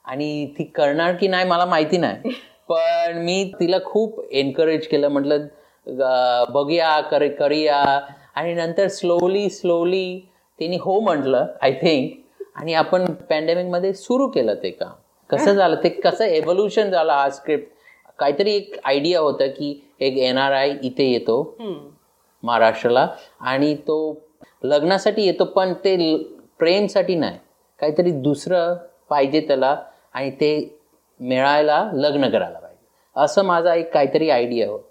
[0.06, 2.32] आणि ती करणार की नाही मला माहिती नाही.
[2.70, 5.08] पण मी तिला खूप एनकरेज केलं.
[5.08, 5.46] म्हटलं
[6.54, 7.84] बघूया कर करूया.
[8.36, 10.20] आणि नंतर स्लोली स्लोली
[10.60, 12.12] तिने हो म्हटलं आय थिंक
[12.56, 14.92] आणि आपण पॅन्डेमिकमध्ये सुरू केलं ते काम.
[15.30, 17.68] कसं झालं ते कसं एव्होल्युशन झालं हा स्क्रिप्ट
[18.20, 21.42] काहीतरी एक आयडिया होतं की एक एन आर आय इथे येतो.
[22.44, 23.08] महाराष्ट्राला.
[23.42, 23.98] आणि तो
[24.64, 25.96] लग्नासाठी येतो पण ते
[26.60, 27.38] प्रेमसाठी नाही.
[27.80, 28.76] काहीतरी दुसरं
[29.10, 29.76] पाहिजे त्याला
[30.14, 30.52] आणि ते
[31.20, 32.86] मिळायला लग्न करायला पाहिजे.
[33.16, 34.86] असं माझा एक काहीतरी आयडिया होता.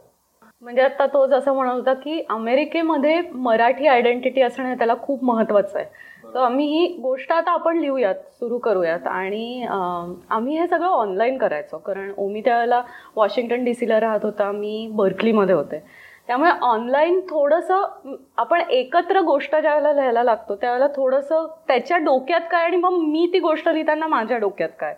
[0.63, 5.87] म्हणजे आता तो जसं म्हणत होता की अमेरिकेमध्ये मराठी आयडेंटिटी असणं त्याला खूप महत्वाचं आहे.
[6.35, 9.07] तर आम्ही ही गोष्ट आता आपण लिहूयात सुरू करूयात.
[9.07, 9.63] आणि
[10.31, 11.79] आम्ही हे सगळं ऑनलाईन करायचो.
[11.79, 12.83] कारण ओमी त्यावेळेला
[13.17, 15.83] वॉशिंग्टन डी सीला राहत होता मी बर्कलीमध्ये होते.
[16.29, 22.77] त्यामुळे ऑनलाईन थोडंसं आपण एकत्र गोष्ट ज्यावेळेला लिहायला लागतो त्यावेळेला थोडंसं त्याच्या डोक्यात काय आणि
[22.77, 24.95] मग मी ती गोष्ट लिहिताना माझ्या डोक्यात काय.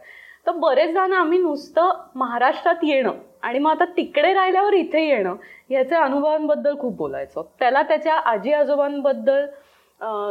[0.46, 3.12] तर बरेच जण आम्ही नुसतं महाराष्ट्रात येणं
[3.42, 5.34] आणि मग आता तिकडे राहिल्यावर इथे येणं
[5.70, 7.42] ह्याच्या अनुभवांबद्दल खूप बोलायचो.
[7.58, 9.46] त्याला त्याच्या आजी आजोबांबद्दल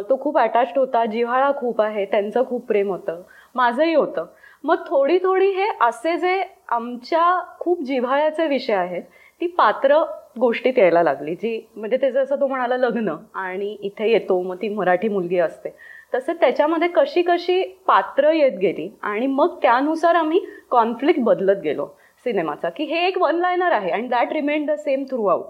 [0.09, 3.21] तो खूप अटॅच्ड होता जिव्हाळा खूप आहे त्यांचं खूप प्रेम होतं
[3.55, 4.25] माझंही होतं.
[4.63, 9.03] मग थोडी थोडी हे असे जे आमच्या खूप जिव्हाळ्याचे विषय आहेत
[9.41, 10.03] ती पात्र
[10.35, 14.69] गोष्टीत यायला लागली जी म्हणजे ते जसं तो म्हणाला लग्न आणि इथे येतो मग ती
[14.69, 15.69] मराठी मुलगी असते.
[16.13, 20.39] तसं त्याच्यामध्ये कशी कशी पात्र येत गेली आणि मग त्यानुसार आम्ही
[20.71, 21.85] कॉन्फ्लिक्ट बदलत गेलो
[22.25, 25.45] सिनेमाचा की हे एक वन लायनर आहे आणि that remain the same throughout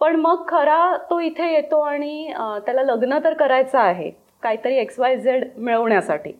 [0.00, 2.32] पण मग खरा तो इथे येतो आणि
[2.66, 4.10] त्याला लग्न तर करायचं आहे
[4.42, 6.32] काहीतरी एक्स वाय झेड मिळवण्यासाठी.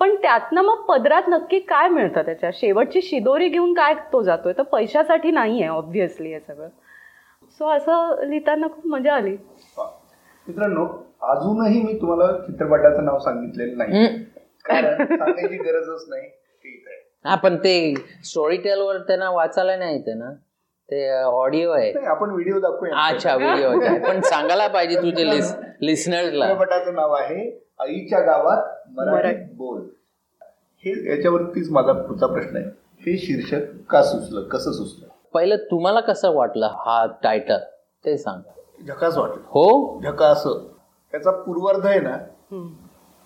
[0.00, 2.50] पण त्यातनं मग पदरात नक्की काय मिळतं त्याच्या?
[2.54, 4.52] शेवटची शिदोरी घेऊन काय तो जातोय?
[4.58, 6.68] तर पैशासाठी नाही आहे ऑब्व्हियसली हे सगळं.
[7.58, 9.36] सो असं लिहिताना खूप मजा आली.
[10.46, 10.84] मित्रांनो
[11.30, 14.06] अजूनही मी तुम्हाला चित्रपटाचं नाव सांगितलेलं नाही.
[14.66, 16.96] सांगायची गरजच नाही ठीक आहे.
[17.24, 17.72] हा पण ते
[18.24, 20.30] स्टोरी टेलवर त्यांना वाचायला नाही येते ना.
[20.88, 21.92] ते ऑडिओ आहे.
[21.92, 23.06] नाही, आपण व्हिडिओ दाखवूया.
[23.06, 23.98] अच्छा व्हिडिओ आहे.
[23.98, 25.24] पण सांगायला पाहिजे तुझे
[25.86, 28.62] लिस्नर्सला चित्रपटाचं नाव आहे आईच्या गावात
[28.96, 29.80] मराठीत बोल.
[30.84, 32.64] हे याच्यावरतीच माझा पुढचा प्रश्न आहे.
[33.06, 34.48] हे शीर्षक का सुचलं?
[34.48, 35.07] कसं सुचलं?
[35.34, 37.58] पहिलं तुम्हाला कसं वाटलं हा टायटल
[38.04, 38.52] ते सांगा.
[38.86, 39.42] झकास वाटलं.
[39.46, 40.00] हो?
[40.02, 42.16] झकास त्याचा पूर्वार्ध आहे ना.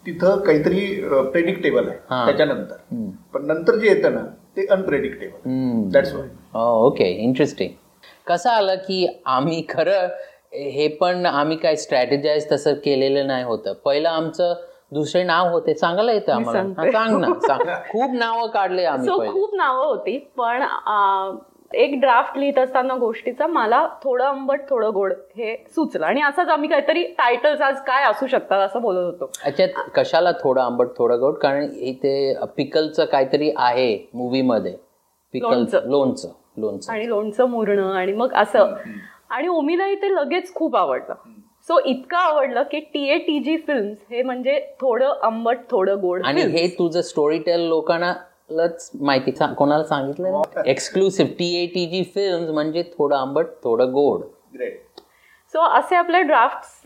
[0.06, 0.86] तिथं काहीतरी
[1.32, 2.24] प्रेडिक्टेबल आहे हा.
[2.26, 2.76] त्याच्यानंतर.
[3.34, 4.24] पण नंतर जे येतं ना
[4.56, 5.90] ते unpredictable.
[5.92, 6.28] That's why
[6.84, 7.70] okay interesting
[8.26, 10.08] कसं आलं की आम्ही खरं
[10.54, 13.72] हे पण आम्ही काय स्ट्रॅटेजाइज तसं केलेलं नाही होतं.
[13.84, 14.54] पहिलं आमचं
[14.92, 15.74] दुसरे नाव होते.
[15.74, 16.58] सांगायला येतं आम्हाला.
[16.78, 17.60] हा, सांग ना सांग.
[17.90, 20.62] खूप नावं काढले आम्ही खूप नावं होती पण
[21.74, 26.04] एक ड्राफ्ट लिहित असताना गोष्टीचा मला थोडं आंबट थोडं गोड हे सुचलं.
[26.06, 29.30] आणि असंच आम्ही काहीतरी टायटल्स आज काय असू शकतात असं बोलत होतो.
[29.44, 31.34] अच्छा कशाला थोडं आंबट थोडं गोड?
[31.34, 34.74] कारण इथे पिकलचं काहीतरी आहे मूवी मध्ये.
[35.34, 36.30] पिकल लोणचं.
[36.56, 38.74] लोणचं आणि लोणचं मुरणं आणि मग असं.
[39.30, 41.14] आणि ओमीलाही ते लगेच खूप आवडलं.
[41.68, 46.24] सो इतकं आवडलं की T A T G films हे म्हणजे थोडं आंबट थोडं गोड
[46.24, 46.42] आणि.
[46.42, 48.12] हे तुझं स्टोरी टेल लोकांना
[48.50, 54.20] लच माहिती कोणाला सांगितलं exclusive T A T G film म्हणजे थोडं आंबट थोडं गोड.
[54.54, 55.00] ग्रेट
[55.54, 56.82] सो असे आपले ड्राफ्ट्स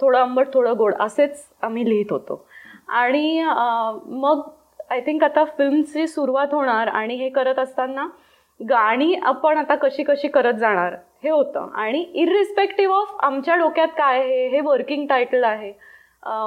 [0.00, 2.44] थोडं आंबट थोडं गोड असेच आम्ही लिहित होतो.
[2.88, 4.42] आणि मग
[4.90, 8.06] आय थिंक आता फिल्मची सुरुवात होणार आणि हे करत असताना
[8.60, 11.68] गाणी आपण आता कशी कशी करत जाणार हे होतं.
[11.74, 15.72] आणि इरिस्पेक्टिव्ह ऑफ आमच्या डोक्यात काय आहे हे वर्किंग टायटल आहे.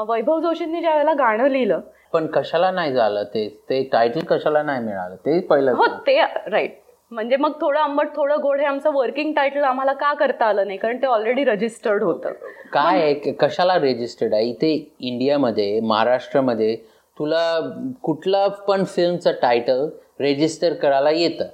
[0.08, 1.80] वैभव जोशींनी ज्या वेळेला गाणं लिहिलं
[2.14, 3.24] पण कशाला नाही झालं?
[3.24, 5.16] ते ते टायटल कशाला नाही मिळालं?
[5.16, 6.80] ते पहिलं हो ते राईट
[7.12, 10.78] म्हणजे मग थोडं आंबट थोडं गोड हे आमचं वर्किंग टायटल आम्हाला का करता आलं नाही?
[10.78, 12.32] कारण ते ऑलरेडी रजिस्टर्ड होतं.
[12.74, 13.32] काय आहे?
[13.32, 14.46] कशाला रेजिस्टर्ड आहे?
[14.46, 16.76] इथे इंडियामध्ये महाराष्ट्रामध्ये
[17.20, 17.60] तुला
[18.04, 19.88] कुठला पण फिल्मचं टायटल
[20.20, 21.46] रेजिस्टर करायला येतं.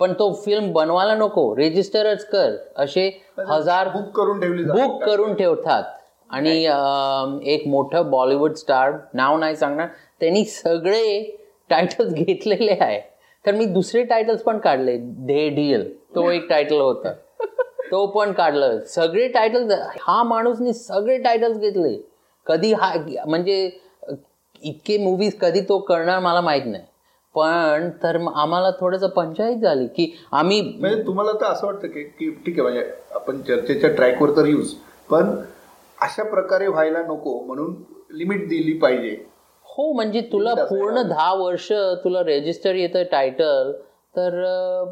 [0.00, 1.56] पण तो फिल्म बनवायला नको.
[1.56, 2.54] रेजिस्टरच कर.
[2.76, 4.64] असे हजार बुक करून ठेवली.
[4.64, 5.82] बुक करून ठेवतात.
[6.32, 6.64] आणि
[7.52, 9.88] एक मोठं बॉलिवूड स्टार नाव नाही सांगणार
[10.20, 11.22] त्यांनी सगळे
[11.70, 13.00] टायटल्स घेतलेले आहे.
[13.44, 15.88] तर मी दुसरे टायटल्स पण काढले धे डील.
[16.14, 17.12] तो एक टायटल होता.
[17.90, 18.78] तो पण काढलं.
[18.86, 21.96] सगळे टायटल्स हा माणूसनी सगळे टायटल्स घेतले.
[22.46, 22.92] कधी हा
[23.26, 23.70] म्हणजे
[24.62, 26.84] इतके मूवीज कधी तो करणार मला माहीत नाही.
[27.34, 32.48] पण तर आम्हाला थोडंसं पंचायत झाली की आम्ही म्हणजे तुम्हाला तर असं वाटतं की ठीक
[32.48, 34.72] आहे म्हणजे आपण चर्चेच्या ट्रॅकवर तर यूज
[35.10, 35.34] पण
[36.02, 37.74] अशा प्रकारे व्हायला नको म्हणून
[38.16, 39.16] लिमिट दिली पाहिजे.
[39.66, 41.72] हो म्हणजे तुला पूर्ण दहा वर्ष
[42.04, 43.72] तुला रेजिस्टर येतं टायटल
[44.16, 44.34] तर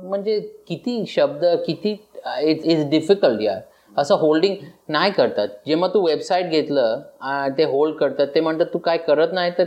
[0.05, 1.97] म्हणजे किती शब्द किती
[2.43, 3.61] इट इज डिफिकल्ट यार.
[3.99, 4.55] असं होल्डिंग
[4.89, 5.49] नाही करतात.
[5.67, 7.01] जेव्हा तू वेबसाईट घेतलं
[7.59, 9.65] ते होल्ड करतात ते म्हणतात तू काय करत नाही तर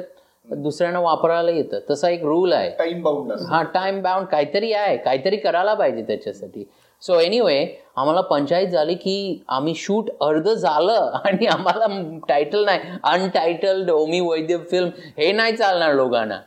[0.49, 1.79] दुसऱ्यांना वापरायला येतं.
[1.89, 2.69] तसा एक रूल आहे.
[2.77, 4.97] टाइम बाउंड हा टाइम बाउंड काहीतरी आहे.
[4.97, 6.63] काहीतरी करायला पाहिजे त्याच्यासाठी.
[7.03, 7.55] सो एनिवे
[7.97, 11.87] आम्हाला पंचायत झाली की आम्ही शूट अर्ध झालं आणि आम्हाला
[12.27, 12.79] टायटल नाही.
[13.03, 16.39] अनटायटल्ड ओमी वैद्य फिल्म हे नाही चालणार लोकांना.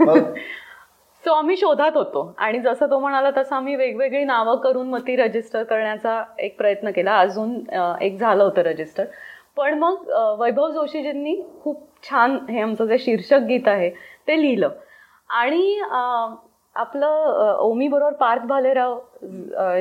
[0.00, 0.32] मग?
[1.24, 2.34] सो आम्ही शोधात होतो.
[2.38, 6.90] आणि जसं तो म्हणाला तसं आम्ही वेगवेगळी नावं करून मग ती रजिस्टर करण्याचा एक प्रयत्न
[6.90, 7.18] केला.
[7.20, 7.58] अजून
[8.00, 9.04] एक झालं होतं रजिस्टर
[9.56, 13.90] पण मग वैभव जोशीजींनी खूप छान हे आमचं जे शीर्षक गीत आहे
[14.28, 14.68] ते लिहिलं.
[15.30, 15.80] आणि
[16.76, 18.98] आपलं ओमी बरोबर पार्थ भालेराव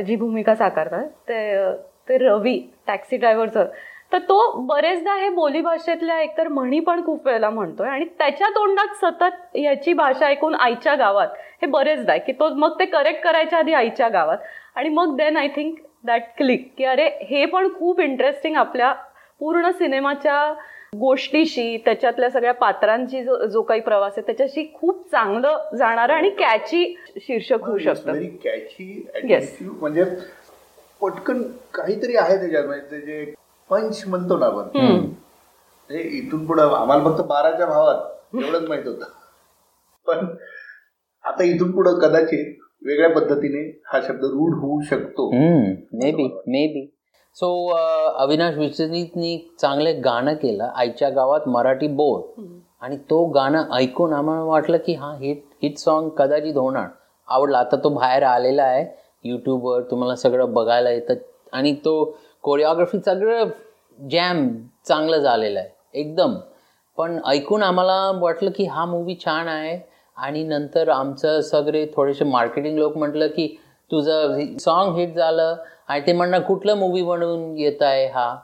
[0.06, 1.74] जी भूमिका साकारतात ते
[2.10, 3.66] ते रवी टॅक्सी ड्रायव्हरचं.
[4.12, 9.56] तर तो बरेचदा हे बोलीभाषेतल्या एकतर म्हणी पण खूप वेळेला म्हणतोय आणि त्याच्या तोंडात सतत
[9.56, 11.28] ह्याची भाषा ऐकून आईच्या गावात
[11.62, 14.38] हे बरेचदा आहे की तो मग ते करेक्ट करायच्या आधी आईच्या गावात.
[14.76, 18.94] आणि मग then I think that click की अरे हे पण खूप इंटरेस्टिंग आपल्या
[19.40, 20.54] पूर्ण सिनेमाच्या
[20.94, 26.96] गोष्टीशी त्याच्यातल्या सगळ्या पात्रांची जो जो काही प्रवास आहे त्याच्याशी खूप चांगलं जाणारं आणि कॅची
[27.18, 28.24] शीर्षक होऊ शकतं.
[28.44, 29.48] Catchy Yes.
[29.62, 30.04] म्हणजे
[31.02, 31.42] पटकन
[31.74, 33.34] काहीतरी आहे त्याच्यात म्हणजे जे
[33.70, 34.68] पंच म्हणतो ना आपण.
[34.78, 39.06] म्हणजे इथून पुढे आम्हाला फक्त बाराच्या भावात एवढंच माहीत होतं.
[40.08, 40.26] पण
[41.26, 45.30] आता इथून पुढे कदाचित वेगळ्या पद्धतीने हा शब्द रूढ होऊ शकतो.
[45.32, 46.95] May be may be
[47.36, 52.22] so uh, Avinash विचलितनी चांगले गाणं केलं आईच्या गावात मराठी बोल.
[52.82, 56.88] आणि तो गाणं ऐकून आम्हाला वाटलं की हा हिट हिट सॉन्ग कदाचित होणार.
[57.28, 57.58] आवडला.
[57.58, 58.86] आता तो बाहेर आलेला आहे
[59.24, 61.14] यूट्यूबवर तुम्हाला सगळं बघायला येतं.
[61.54, 63.44] आणि तो कोरिओग्राफी सगळं
[64.12, 64.56] जॅम
[64.88, 66.36] चांगलं झालेलं आहे एकदम.
[66.98, 69.90] पण ऐकून आम्हाला वाटलं की हा मूवी छान आहे.
[70.18, 73.60] आणि नंतर आमचं सगळे थोडेसे मार्केटिंग लोक म्हटलं की
[73.92, 75.56] तुझं सॉन्ग हिट झालं.
[75.90, 78.36] आणि ते म्हणणं कुठलं मूवी बनवून येत आहे हा?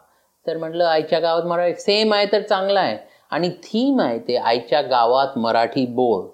[0.45, 2.97] तर म्हटलं आईच्या गावात मराठी सेम आहे तर चांगला आहे.
[3.31, 6.25] आणि थीम आहे ते आईच्या गावात मराठी बोल.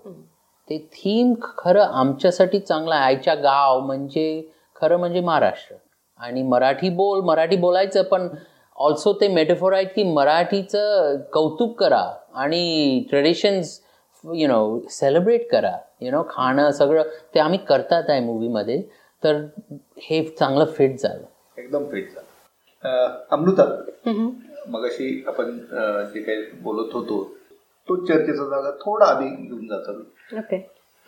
[0.69, 3.03] ते थीम खरं आमच्यासाठी चांगलं आहे.
[3.05, 5.75] आईच्या गाव म्हणजे खरं म्हणजे महाराष्ट्र.
[6.19, 8.27] आणि मराठी बोल मराठी बोलायचं पण
[8.75, 12.03] ऑल्सो ते मेटाफोर आहेत की मराठीचं कौतुक करा
[12.35, 13.79] आणि ट्रेडिशन्स
[14.23, 15.71] यु नो सेलिब्रेट करा.
[16.01, 17.03] यु नो खाणं सगळं
[17.35, 18.81] ते आम्ही करतात आहे मूवीमध्ये
[19.27, 19.45] तर
[20.01, 21.23] हे चांगलं फिट झालं.
[21.57, 22.27] एकदम फिट झाला.
[22.89, 23.63] अं, अमृता
[24.05, 24.29] हम्म.
[24.67, 25.57] मगाशी आपण
[26.13, 27.23] जे काही बोलत होतो
[27.87, 29.91] तो चर्चेचा जागा थोडा आधी घेऊन जातो.
[30.37, 30.57] ओके.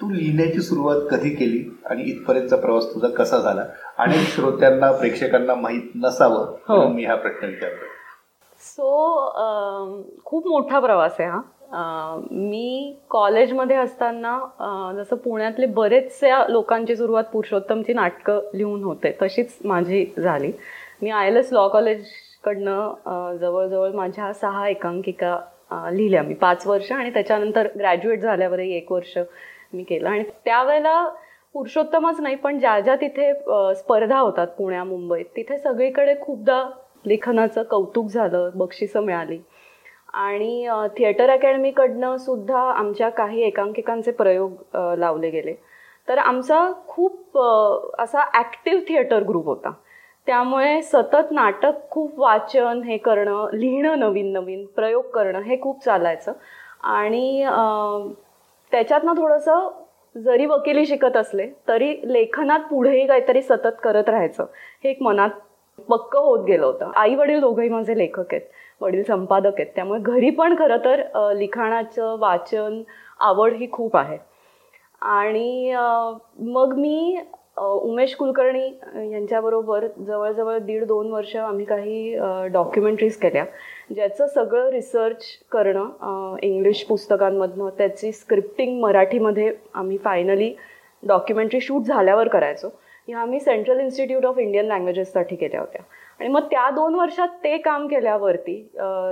[0.01, 3.65] तू लिहिण्याची सुरुवात कधी केली आणि इथपर्यंतचा प्रवास तुझा कसा झाला?
[3.97, 6.75] अनेक श्रोत्यांना प्रेक्षकांना माहीत नसावं हो.
[6.75, 7.86] म्हणून मी हा प्रश्न विचारतो
[8.60, 8.88] सो
[10.25, 11.41] खूप मोठा प्रवास आहे हा.
[11.71, 20.51] मी कॉलेजमध्ये असताना जसं पुण्यातले बरेचशा लोकांची सुरुवात पुरुषोत्तमची नाटकं लिहून होते तशीच माझी झाली.
[21.01, 25.38] मी आय एल एस लॉ कॉलेजकडनं जवळजवळ माझ्या सहा एकांकिका
[25.91, 26.34] लिहिल्या मी.
[26.34, 29.17] पाच वर्ष आणि त्याच्यानंतर ग्रॅज्युएट झाल्यावरही एक वर्ष
[29.73, 30.10] मी केलं.
[30.10, 31.03] आणि त्यावेळेला
[31.53, 33.34] पुरुषोत्तमच नाही पण ज्या ज्या तिथे
[33.75, 36.63] स्पर्धा होतात पुण्या मुंबईत तिथे सगळीकडे खूपदा
[37.05, 39.38] लेखनाचं कौतुक झालं बक्षिसं मिळाली.
[40.13, 40.67] आणि
[40.98, 45.54] थिएटर अकॅडमीकडनं सुद्धा आमच्या काही एकांकिकांचे प्रयोग लावले गेले.
[46.08, 47.38] तर आमचा खूप
[48.00, 49.72] असा ॲक्टिव्ह थिएटर ग्रुप होता.
[50.28, 56.34] त्यामुळे सतत नाटक खूप वाचन हे करणं लिहिणं नवीन नवीन प्रयोग करणं हे खूप चालायचं.
[56.84, 57.43] आणि
[58.72, 59.69] त्याच्यातनं थोडंसं
[60.15, 64.45] जरी वकिली शिकत असले तरी लेखनात पुढेही काहीतरी सतत करत राहायचं.
[64.84, 65.30] हे एक मनात
[65.89, 66.91] पक्क होत गेलं होतं.
[66.95, 68.41] आई वडील दोघंही माझे लेखक आहेत.
[68.81, 69.71] वडील संपादक आहेत.
[69.75, 72.81] त्यामुळे घरी पण खरं तर लिखाणाचं वाचन
[73.19, 74.17] आवड ही खूप आहे.
[75.01, 75.73] आणि
[76.53, 77.17] मग मी
[77.57, 78.65] उमेश कुलकर्णी
[79.11, 82.15] यांच्याबरोबर जवळजवळ दीड दोन वर्ष आम्ही काही
[82.53, 83.43] डॉक्युमेंटरीज केल्या.
[83.95, 90.53] ज्याचं सगळं रिसर्च करणं इंग्लिश पुस्तकांमधनं त्याची स्क्रिप्टिंग मराठीमध्ये आम्ही फायनली
[91.03, 92.69] डॉक्युमेंटरी शूट झाल्यावर करायचो.
[93.07, 95.81] ह्या आम्ही सेंट्रल इन्स्टिट्यूट ऑफ इंडियन लँग्वेजेससाठी केल्या होत्या.
[96.19, 98.55] आणि मग त्या दोन वर्षात ते काम केल्यावरती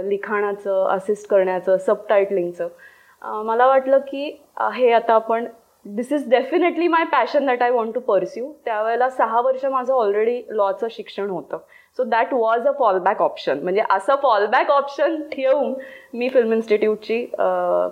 [0.09, 4.29] लिखाणाचं असिस्ट करण्याचं सबटायटलिंगचं मला वाटलं की
[4.73, 5.45] हे आता आपण
[5.85, 10.41] this is definitely my passion that I want to pursue त्यावेळेला सहा वर्ष माझं ऑलरेडी
[10.49, 11.57] लॉचं शिक्षण होतं.
[11.99, 15.73] So that was a fallback option म्हणजे असं फॉलबॅक ऑप्शन ठेवून
[16.13, 17.25] मी फिल्म इन्स्टिट्यूटची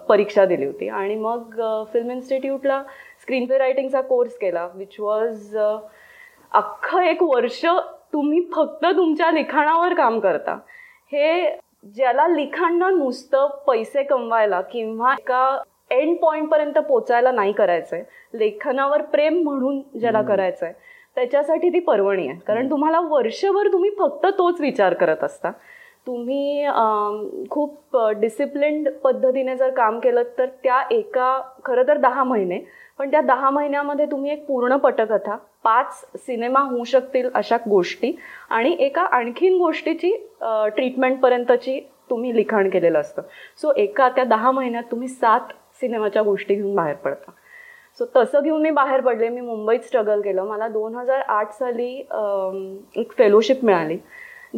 [0.10, 0.90] परीक्षा दिली होती.
[0.90, 1.62] आणि मग
[1.94, 2.82] फिल्म इन्स्टिट्यूटला
[3.22, 7.66] स्क्रीन प्ले रायटिंगचा कोर्स केला विच वॉज अख्खं एक वर्ष
[8.16, 10.58] तुम्ही फक्त तुमच्या लिखाणावर काम करता.
[11.12, 11.50] हे
[11.96, 15.58] ज्याला लिखाण नुसतं पैसे कमवायला किंवा एका
[15.92, 18.04] एंड पॉइंट पर्यंत पोचायला नाही करायचंय.
[18.34, 20.72] लेखनावर प्रेम म्हणून ज्याला करायचंय
[21.16, 22.40] त्याच्यासाठी ती पर्वणी आहे.
[22.48, 25.52] कारण तुम्हाला वर्षभर तुम्ही फक्त तोच विचार करत असता.
[26.08, 26.66] तुम्ही
[27.50, 32.60] खूप डिसिप्लिन्ड पद्धतीने जर काम केलं तर त्या एका खरं तर दहा महिने
[33.00, 38.12] पण त्या दहा महिन्यामध्ये तुम्ही एक पूर्ण पटकथा पाच सिनेमा होऊ शकतील अशा गोष्टी.
[38.50, 41.80] आणि एका आणखीन गोष्टीची ट्रीटमेंटपर्यंतची
[42.10, 43.22] तुम्ही लिखाण केलेलं असतं.
[43.62, 47.32] सो एका त्या दहा महिन्यात तुम्ही सात सिनेमाच्या गोष्टी घेऊन बाहेर पडता.
[48.00, 49.30] सो तसं घेऊन मी बाहेर पडले.
[49.30, 50.44] मी मुंबईत स्ट्रगल केलं.
[50.46, 51.94] मला दोन हजार आठ साली
[52.96, 53.98] एक फेलोशिप मिळाली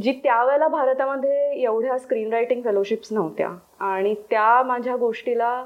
[0.02, 3.50] जी त्यावेळेला भारतामध्ये एवढ्या स्क्रीन रायटिंग फेलोशिप्स नव्हत्या.
[3.80, 5.64] आणि त्या माझ्या गोष्टीला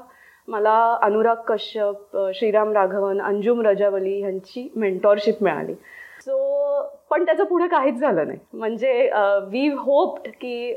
[0.48, 5.74] मला अनुराग कश्यप श्रीराम राघवन अंजुम रजावली ह्यांची मेंटॉरशिप मिळाली.
[6.20, 8.38] सो पण त्याचं पुढे काहीच झालं नाही.
[8.52, 9.10] म्हणजे
[9.50, 10.72] वी होप्ड की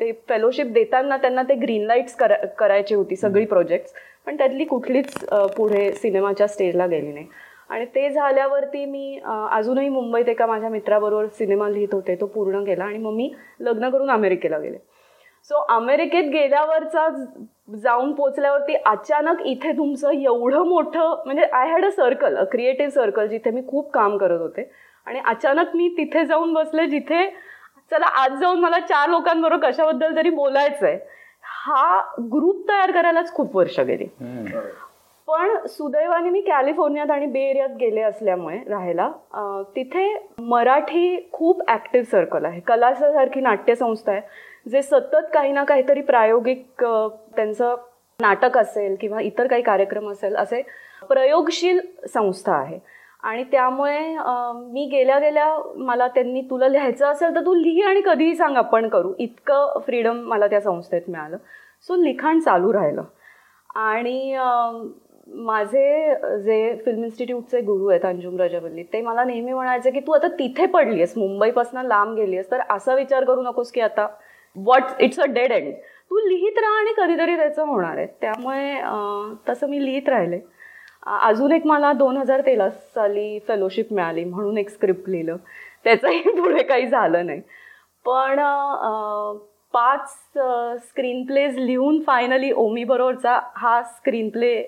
[0.00, 3.92] ते फेलोशिप देताना त्यांना ते ग्रीन लाईट्स करा करायची होती सगळी प्रोजेक्ट्स
[4.26, 5.14] पण त्यातली कुठलीच
[5.56, 7.26] पुढे सिनेमाच्या स्टेजला गेली नाही.
[7.70, 9.18] आणि ते झाल्यावरती मी
[9.50, 13.90] अजूनही मुंबईत एका माझ्या मित्राबरोबर सिनेमा लिहित होते तो पूर्ण केला आणि मग मी लग्न
[13.90, 14.78] करून अमेरिकेला गेले.
[15.50, 17.08] सो अमेरिकेत गेल्यावरचा
[17.68, 23.26] जाऊन पोचल्यावरती अचानक इथे तुमचं एवढं मोठं म्हणजे I had a circle a creative circle
[23.26, 24.70] जिथे मी खूप काम करत होते.
[25.06, 27.26] आणि अचानक मी तिथे जाऊन बसले जिथे
[27.90, 30.98] चला आज जाऊन मला चार लोकांबरोबर कशाबद्दल तरी बोलायचं आहे
[31.44, 32.00] हा
[32.32, 34.04] ग्रुप तयार करायलाच खूप वर्ष गेली.
[35.28, 39.10] पण सुदैवाने मी कॅलिफोर्नियात आणि बे एरियात गेले असल्यामुळे राहायला
[39.76, 42.60] तिथे मराठी खूप ॲक्टिव्ह सर्कल आहे.
[42.60, 44.20] कलासारखी नाट्यसंस्था आहे.
[44.66, 47.74] जे सतत काही ना काहीतरी प्रायोगिक त्यांचं
[48.20, 50.62] नाटक असेल किंवा इतर काही कार्यक्रम असेल असे
[51.08, 51.80] प्रयोगशील
[52.12, 52.78] संस्था आहे.
[53.22, 53.98] आणि त्यामुळे
[54.72, 55.46] मी गेल्या गेल्या
[55.76, 59.12] मला त्यांनी तुला लिहायचं असेल तर तू लिही आणि कधीही सांग आपण करू.
[59.18, 61.36] इतकं फ्रीडम मला त्या संस्थेत मिळालं.
[61.88, 63.02] सो लिखाण चालू राहिलं.
[63.74, 64.36] आणि
[65.26, 70.28] माझे जे फिल्म इन्स्टिट्यूटचे गुरु आहेत अंजुम रजावल्ली ते मला नेहमी म्हणायचे की तू आता
[70.38, 74.06] तिथे पडली आहेस मुंबईपासून लांब गेली आहेस तर असा विचार करू नकोस की आता
[74.56, 75.72] what it's a dead end
[76.10, 78.06] तू लिहित राहा आणि कधीतरी त्याचं होणार आहे.
[78.20, 80.40] त्यामुळे तसं मी लिहित राहिले.
[81.20, 85.36] अजून एक मला दोन हजार तेरा साली फेलोशिप मिळाली म्हणून एक स्क्रिप्ट लिहिलं.
[85.84, 87.40] त्याचंही पुढे काही झालं नाही.
[88.04, 88.40] पण
[89.74, 90.08] पाच
[90.88, 94.60] स्क्रीन प्लेज लिहून फायनली ओमी बरोबरचा हा स्क्रीन प्ले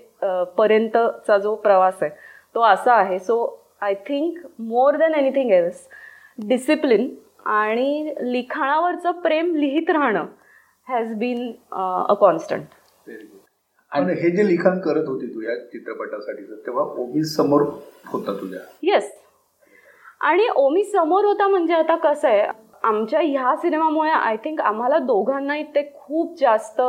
[0.56, 2.10] पर्यंतचा जो प्रवास आहे
[2.54, 3.18] तो असा आहे.
[3.18, 5.86] So I think more than anything else
[6.38, 7.08] discipline
[7.46, 10.26] आणि लिखाणावरचं प्रेम लिहित राहणं
[10.86, 11.50] हॅज बीन
[12.08, 13.10] अ कॉन्स्टंट
[13.92, 17.62] आणि हे जे लिखाण करत होती तू या चित्रपटासाठी तेव्हा ओबी समोर
[18.06, 18.60] होता तुझ्या?
[18.82, 19.10] येस
[20.20, 22.46] आणि ओमी समोर होता म्हणजे आता कसं आहे
[22.84, 26.80] आमच्या ह्या सिनेमामुळे आय थिंक आम्हाला दोघांनाही ते खूप जास्त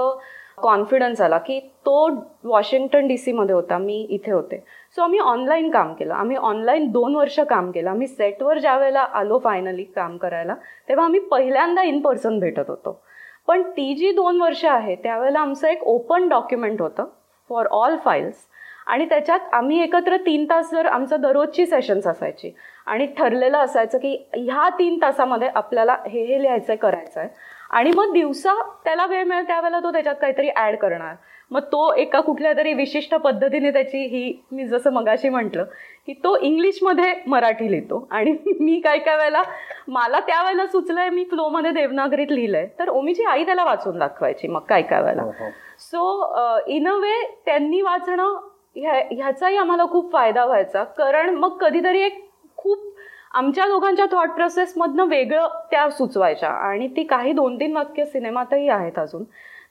[0.58, 2.08] कॉन्फिडन्स आला की तो
[2.44, 4.58] वॉशिंग्टन डी सीमध्ये होता मी इथे होते.
[4.96, 6.14] सो आम्ही ऑनलाईन काम केलं.
[6.14, 7.90] आम्ही ऑनलाईन दोन वर्ष काम केलं.
[7.90, 10.56] आम्ही सेटवर ज्या वेळेला आलो फायनली काम करायला
[10.90, 13.00] तेव्हा आम्ही पहिल्यांदा इन पर्सन भेटत होतो.
[13.48, 17.06] पण ती जी दोन वर्ष आहे त्यावेळेला आमचं एक ओपन डॉक्युमेंट होतं
[17.50, 18.46] फॉर ऑल फाईल्स
[18.88, 22.52] आणि त्याच्यात आम्ही एकत्र तीन तास जर आमचं दररोजची सेशन्स असायची
[22.88, 27.30] आणि ठरलेलं असायचं की ह्या तीन तासामध्ये आपल्याला हे हे लिहायचं आहे करायचं आहे
[27.70, 28.54] आणि मग दिवसा
[28.84, 31.16] त्याला वेळ मिळेल त्यावेळेला तो त्याच्यात काहीतरी ॲड करणार.
[31.52, 35.64] मग तो एका कुठल्या तरी विशिष्ट पद्धतीने त्याची ही मी जसं मगाशी म्हटलं
[36.08, 38.08] की तो इंग्लिशमध्ये मराठी लिहितो.
[38.12, 39.42] आणि मी काय काय वेळेला
[39.88, 42.66] मला त्यावेळेला सुचलंय मी फ्लोमध्ये देवनागरीत लिहिलंय.
[42.80, 45.50] तर ओमीची आई त्याला वाचून दाखवायची मग काय काय वेळेला.
[45.80, 48.38] सो इन अ वे त्यांनी वाचणं
[48.76, 50.84] ह्या ह्याचाही आम्हाला खूप फायदा व्हायचा.
[50.84, 52.26] कारण मग कधीतरी एक
[52.58, 52.87] खूप
[53.34, 56.50] आमच्या दोघांच्या थॉट प्रोसेसमधनं वेगळं त्या सुचवायच्या.
[56.50, 59.24] आणि ती काही दोन तीन वाक्य सिनेमातही आहेत अजून.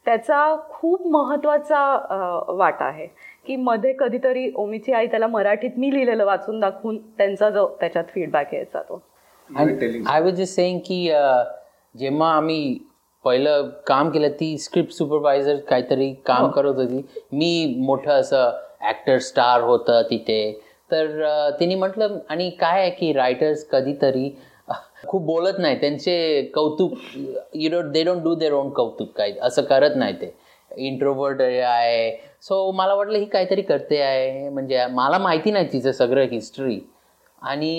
[0.04, 3.06] त्याचा खूप महत्त्वाचा वाटा आहे.
[3.46, 8.54] की मध्ये कधीतरी ओमीची आई त्याला मराठीत मी लिहिलेलं वाचून दाखवून त्यांचा जो त्याच्यात फीडबॅक
[8.54, 9.02] यायचा तो.
[10.08, 11.04] आय वॉज जस्ट सेईंग की
[11.98, 12.78] जेव्हा आम्ही
[13.24, 17.06] पहिलं काम केलं ती स्क्रिप्ट सुपरवायझर काहीतरी काम करत होती.
[17.32, 18.50] मी मोठं असं
[18.88, 20.65] ऍक्टर स्टार होतं तिथे.
[20.90, 24.28] तर तिने म्हटलं आणि काय आहे की रायटर्स कधीतरी
[25.08, 25.76] खूप बोलत नाही.
[25.80, 26.92] त्यांचे कौतुक
[27.54, 30.34] you don't they don't do their own कौतुक काय असं करत नाही ते.
[30.70, 32.10] इंट्रोवर्ट आहे.
[32.42, 34.48] सो मला वाटलं ही काहीतरी करते आहे.
[34.48, 36.78] म्हणजे मला माहिती नाही तिचं सगळं हिस्ट्री
[37.42, 37.72] आणि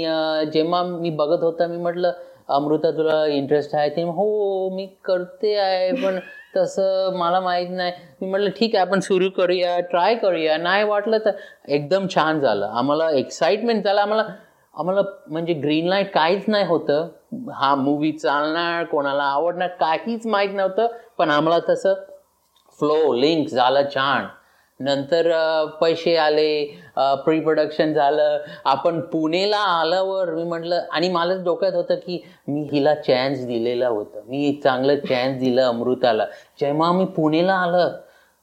[0.53, 2.11] जेव्हा मी बघत होता मी म्हटलं
[2.49, 3.89] अमृता तुला इंटरेस्ट आहे?
[3.89, 6.19] ते हो मी करते आहे पण
[6.57, 7.91] तसं मला माहीत नाही.
[8.21, 10.57] मी म्हटलं ठीक आहे आपण सुरू करूया ट्राय करूया.
[10.57, 11.31] नाही वाटलं तर
[11.67, 12.65] एकदम छान झालं.
[12.65, 14.01] आम्हाला एक्साइटमेंट झालं.
[14.01, 14.25] आम्हाला
[14.75, 17.07] आम्हाला म्हणजे ग्रीन लाइट काहीच नाही होतं.
[17.53, 20.87] हा मूवी चालणार कोणाला आवडणार काहीच माहीत नव्हतं.
[21.17, 21.93] पण आम्हाला तसं
[22.79, 24.25] फ्लो लिंक झालं छान.
[24.79, 25.31] नंतर
[25.81, 26.65] पैसे आले
[27.25, 28.37] प्री प्रोडक्शन झालं.
[28.65, 34.19] आपण पुणेला आल्यावर मी म्हटलं आणि मला डोक्यात होतं की मी हिला चान्स दिलेला होतं.
[34.27, 36.25] मी चांगलं चान्स दिलं अमृताला.
[36.59, 37.95] जेव्हा मी पुणेला आलं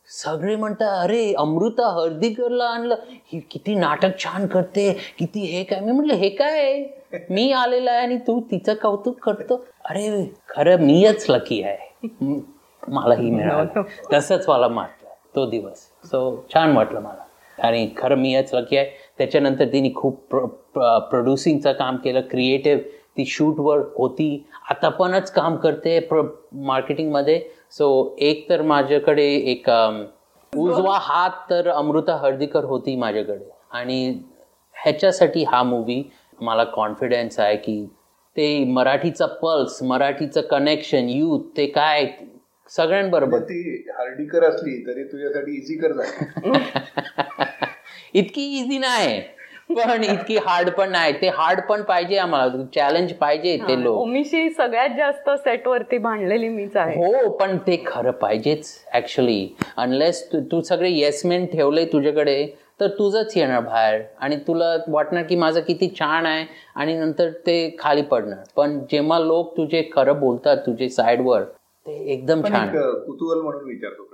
[0.08, 2.94] सगळे म्हणतात अरे अमृता हर्दीकरला आणलं.
[3.32, 5.80] ही किती नाटक छान करते किती हे काय.
[5.80, 6.82] मी म्हटलं हे काय
[7.30, 9.64] मी आलेला आहे आणि तू तिचं कौतुक करतो.
[9.84, 12.08] अरे खरं मीच लकी आहे.
[12.88, 13.82] मला ही मिळालं.
[14.12, 15.78] तसंच मला वाटलं तो दिवस.
[16.04, 17.24] सो छान वाटलं मला.
[17.58, 18.90] आणि खरं मीच लकी आहे.
[19.18, 20.36] त्याच्यानंतर तिने खूप
[20.76, 22.20] प्रोड्युसिंगचं काम केलं.
[22.20, 22.82] क्रिएटिव्ह
[23.16, 24.46] ती शूटवर होती.
[24.70, 27.40] आता पणच काम करते प्र मार्केटिंगमध्ये
[27.72, 29.70] सो एक तर माझ्याकडे एक
[30.52, 33.50] उजवा हात तर अमृता हर्दीकर होती माझ्याकडे.
[33.70, 34.20] आणि
[34.74, 36.10] ह्याच्यासाठी हा मूवी
[36.40, 37.86] मला कॉन्फिडन्स आहे की
[38.36, 42.06] ते मराठीचा पल्स मराठीचं कनेक्शन युथ ते काय
[42.70, 43.38] सगळ्यांबरोबर.
[43.38, 45.92] ती हार्डीकर असली तरी तुझ्यासाठी इझी कर
[48.14, 49.22] इतकी इझी नाही.
[49.74, 51.12] पण इतकी हार्ड पण नाही.
[51.20, 52.64] ते हार्ड पण पाहिजे आम्हाला.
[52.74, 54.00] चॅलेंज पाहिजे ते लोक.
[54.00, 56.96] ओमिशी सगळ्यात जास्त सेटवरती भांडलेली मीच आहे.
[56.96, 62.46] हो पण ते खरं पाहिजेच ऍक्च्युली अनलेस तू सगळे येसमेन ठेवले तुझ्याकडे
[62.80, 64.00] तर तुझंच येणार बाहेर.
[64.20, 66.44] आणि तुला वाटणार की माझं किती छान आहे
[66.74, 68.38] आणि नंतर ते खाली पडणार.
[68.56, 72.68] पण जेव्हा लोक तुझे खरं बोलतात तुझे साईडवर ते एकदम छान.
[73.06, 74.04] कुतूहल म्हणून विचारतो.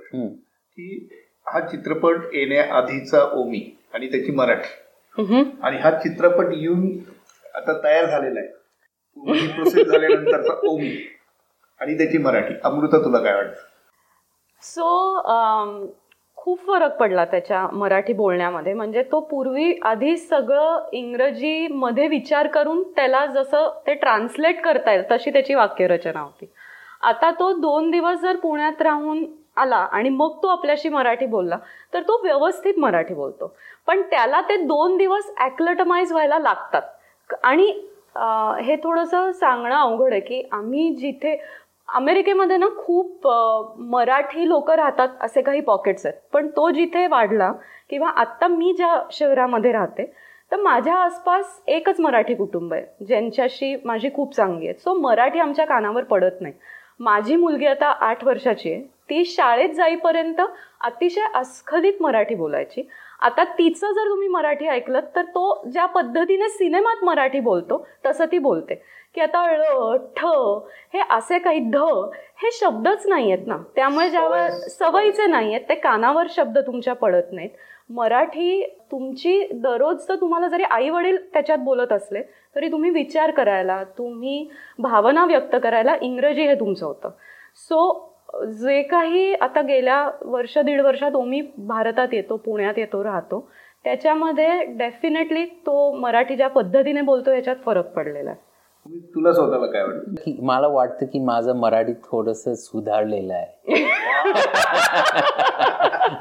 [0.77, 1.09] की
[1.47, 3.61] हा चित्रपट येण्याआधीचा ओमी
[3.95, 4.69] आणि त्याची मराठी.
[5.19, 6.89] आणि हा चित्रपट येऊन
[7.55, 8.49] आता तयार झालेला आहे.
[9.55, 10.97] प्रोसेस झाल्यानंतरचा ओमी.
[11.81, 12.55] आणि त्याची मराठी.
[12.65, 13.63] अमृता तुला काय वाटतं?
[14.63, 15.89] सो
[16.39, 18.73] खूप फरक पडला त्याच्या मराठी बोलण्यामध्ये.
[18.75, 25.31] म्हणजे तो पूर्वी आधी सगळं इंग्रजीमध्ये विचार करून त्याला जसं ते ट्रान्सलेट करता येईल तशी
[25.31, 26.51] त्याची वाक्यरचना होती.
[27.03, 29.25] आता तो दोन दिवस जर पुण्यात राहून
[29.57, 31.57] आला आणि मग तो आपल्याशी मराठी बोलला.
[31.95, 33.53] तर तो व्यवस्थित मराठी बोलतो.
[33.87, 36.83] पण त्याला ते दोन दिवस ॲक्लटमाइज व्हायला लागतात.
[37.45, 37.67] आणि
[38.67, 41.37] हे थोडंसं सांगणं अवघड आहे की आम्ही जिथे
[41.89, 43.27] अमेरिकेमध्ये ना खूप
[43.91, 46.19] मराठी लोक राहतात असे काही पॉकेट्स आहेत.
[46.33, 47.51] पण तो जिथे वाढला
[47.91, 50.05] किंवा आत्ता मी ज्या शहरामध्ये राहते
[50.53, 55.65] तर माझ्या आसपास एकच मराठी कुटुंब आहे ज्यांच्याशी माझी खूप चांगली आहे सो मराठी आमच्या
[55.67, 56.55] कानावर पडत नाही.
[57.01, 58.83] माझी मुलगी आता आठ वर्षाची आहे.
[59.11, 60.41] ती शाळेत जाईपर्यंत
[60.81, 62.89] अतिशय अस्खलित मराठी बोलायची.
[63.21, 68.39] आता तिचं जर तुम्ही मराठी ऐकलं तर तो ज्या पद्धतीने सिनेमात मराठी बोलतो तसं ती
[68.39, 68.75] बोलते.
[69.15, 70.25] की आता ळ ठ
[70.95, 71.77] हे असे काही ध
[72.43, 73.57] हे शब्दच नाही आहेत ना.
[73.77, 77.51] त्यामुळे ज्यावेळेस सवयीचे नाही आहेत ते कानावर शब्द तुमच्या पडत नाहीत.
[77.91, 82.23] मराठी तुमची दररोज तर तुम्हाला जरी आई वडील त्याच्यात बोलत असले
[82.57, 84.49] तरी तुम्ही विचार करायला तुम्ही
[84.79, 87.11] भावना व्यक्त करायला इंग्रजी हे तुमचं होतं.
[87.69, 93.51] सो जे काही आता गेल्या वर्ष दीड वर्षात ओमी भारतात येतो पुण्यात येतो राहतो
[93.85, 98.39] त्याच्यामध्ये डेफिनेटली तो मराठी ज्या पद्धतीने बोलतो याच्यात फरक पडलेला आहे.
[98.85, 100.15] तुम्ही- तुला स्वतःला काय वाटतं?
[100.15, 103.85] की मला वाटतं की माझं मराठी थोडस सुधारलेलं आहे.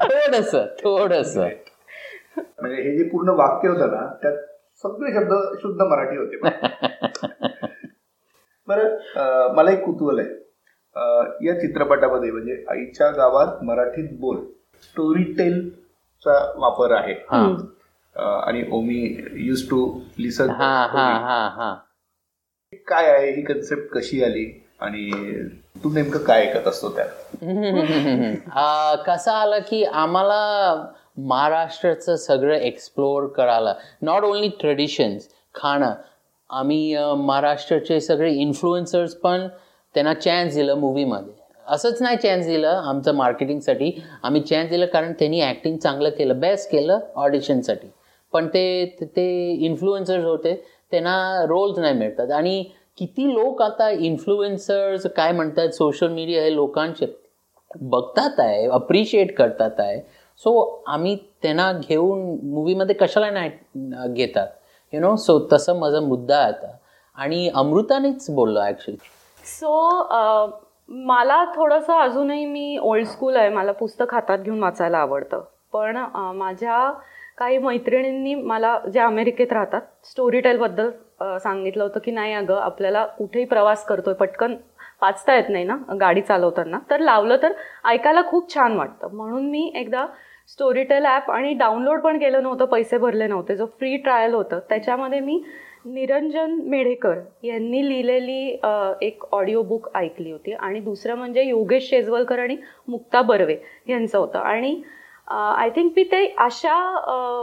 [0.04, 1.36] थोडस थोडस.
[1.38, 4.36] म्हणजे हे जे पूर्ण वाक्य होतं ना त्यात
[4.82, 5.32] सगळे शब्द
[5.62, 6.40] शुद्ध मराठी होते.
[8.68, 10.49] बरं मला एक कुतूहल आहे.
[10.96, 14.36] या चित्रपटामध्ये म्हणजे आईच्या गावात मराठीत बोल
[14.82, 17.14] स्टोरी टेलचा वापर आहे.
[18.16, 18.98] आणि ओमी
[19.46, 19.84] युज टू
[20.18, 21.74] लिसन हा हा हा हा.
[22.86, 23.30] काय आहे?
[23.30, 24.44] ही कन्सेप्ट कशी आली?
[24.80, 25.10] आणि
[25.84, 27.08] तू नेमकं काय ऐकत असतो त्यात?
[29.06, 30.84] कसं आलं की आम्हाला
[31.18, 35.92] महाराष्ट्राचं सगळं एक्सप्लोअर करायला नॉट ओन्ली ट्रेडिशन्स खाणं
[36.50, 39.46] आम्ही महाराष्ट्राचे सगळे इन्फ्लुएन्सर्स पण
[39.94, 41.32] त्यांना चान्स दिलं मूवीमध्ये
[41.66, 43.90] असंच नाही चान्स दिलं आमचं मार्केटिंगसाठी
[44.22, 47.88] आम्ही चान्स दिलं कारण त्यांनी ॲक्टिंग चांगलं केलं बेस्ट केलं ऑडिशनसाठी
[48.32, 48.84] पण ते
[49.16, 49.26] ते
[49.66, 50.54] इन्फ्लुएन्सर्स होते
[50.92, 52.30] त्यांना रोल्स नाही मिळतात.
[52.30, 52.62] आणि
[52.98, 57.06] किती लोक आता इन्फ्लुएन्सर्स काय म्हणतात सोशल मीडिया हे लोकांचे
[57.80, 60.00] बघतात आहे अप्रिशिएट करतात आहे.
[60.42, 63.50] सो आम्ही त्यांना घेऊन मूवीमध्ये कशाला नाही
[64.14, 64.46] घेतात?
[64.92, 66.76] यु नो सो तसं माझा मुद्दा आहे आता.
[67.18, 68.98] आणि अमृतानेच बोललो ॲक्च्युली
[69.50, 69.74] सो
[70.12, 70.50] uh,
[70.88, 73.48] मला थोडंसं अजूनही मी ओल्ड स्कूल आहे.
[73.48, 75.42] मला पुस्तक हातात घेऊन वाचायला आवडतं.
[75.72, 76.90] पण uh, माझ्या
[77.38, 80.90] काही मैत्रिणींनी मला ज्या अमेरिकेत राहतात स्टोरी टेलबद्दल
[81.22, 84.56] uh, सांगितलं होतं की नाही अगं आपल्याला कुठेही प्रवास करतोय पटकन
[85.02, 86.78] वाचता येत नाही ना गाडी चालवताना.
[86.90, 87.52] तर लावलं तर
[87.84, 89.14] ऐकायला खूप छान वाटतं.
[89.16, 90.06] म्हणून मी एकदा
[90.48, 93.56] स्टोरीटेल ॲप आणि डाउनलोड पण केलं नव्हतं पैसे भरले नव्हते.
[93.56, 95.42] जो फ्री ट्रायल होतं त्याच्यामध्ये मी
[95.84, 98.58] निरंजन मेढेकर यांनी लिहिलेली
[99.02, 100.52] एक ऑडिओ बुक ऐकली होती.
[100.52, 102.56] आणि दुसरं म्हणजे योगेश शेजवलकर आणि
[102.88, 103.56] मुक्ता बर्वे
[103.88, 104.38] यांचं होतं.
[104.38, 104.80] आणि
[105.28, 106.74] आय थिंक मी ते अशा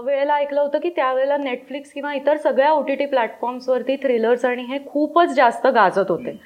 [0.05, 4.63] वेळेला ऐकलं होतं की त्यावेळेला नेटफ्लिक्स किंवा इतर सगळ्या ओ टी टी प्लॅटफॉर्म्सवरती थ्रिलर्स आणि
[4.63, 6.37] हे खूपच जास्त गाजत होते.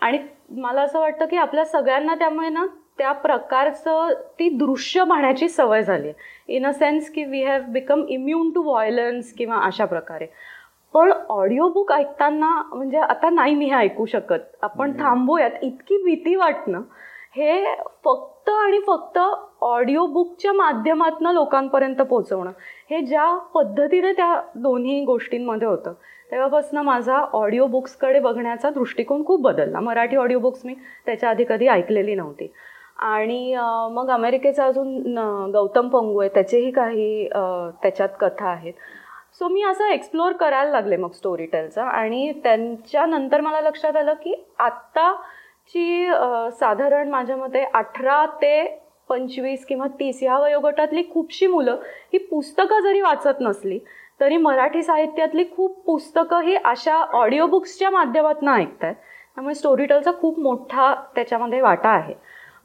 [0.00, 0.18] आणि
[0.50, 2.66] मला असं वाटतं की आपल्या सगळ्यांना त्यामुळे ना
[2.98, 6.54] त्या प्रकारचं ती दृश्य पाहण्याची सवय झाली आहे.
[6.56, 10.26] इन अ सेन्स की we have become immune to violence किंवा अशा प्रकारे.
[10.94, 14.40] पण ऑडिओ बुक ऐकताना म्हणजे आता नाही मी हे ऐकू शकत.
[14.62, 15.50] आपण थांबूयात.
[15.62, 16.80] इतकी भीती वाटणं.
[17.36, 17.64] हे
[18.04, 19.18] फक्त आणि फक्त
[19.64, 22.50] ऑडिओ बुकच्या माध्यमातून लोकांपर्यंत पोहोचवणं.
[22.90, 25.92] हे ज्या पद्धतीने त्या दोन्ही गोष्टींमध्ये होतं
[26.30, 29.80] तेव्हापासून माझा ऑडिओ बुक्सकडे बघण्याचा दृष्टिकोन खूप बदलला.
[29.80, 30.74] मराठी ऑडिओ बुक्स मी
[31.06, 32.52] त्याच्या आधी कधी ऐकलेली नव्हती.
[32.98, 33.54] आणि
[33.92, 35.18] मग अमेरिकेचा अजून
[35.52, 37.28] गौतम पंगू आहे त्याचेही काही
[37.82, 38.72] त्याच्यात कथा आहेत.
[39.40, 44.34] सो मी असं एक्सप्लोअर करायला लागले मग स्टोरी टेलचा आणि त्यांच्यानंतर मला लक्षात आलं की
[44.58, 46.06] आत्ताची
[46.50, 48.66] साधारण माझ्या मते अठरा ते
[49.08, 51.78] पंचवीस किंवा तीस ह्या वयोगटातली खूपशी मुलं
[52.12, 53.78] ही पुस्तकं जरी वाचत नसली
[54.20, 58.94] तरी मराठी साहित्यातली खूप पुस्तकं ही अशा ऑडिओ बुक्सच्या माध्यमातून ऐकत आहेत
[59.36, 62.14] त्यामुळे स्टोरी टेलचा खूप मोठा त्याच्यामध्ये वाटा आहे.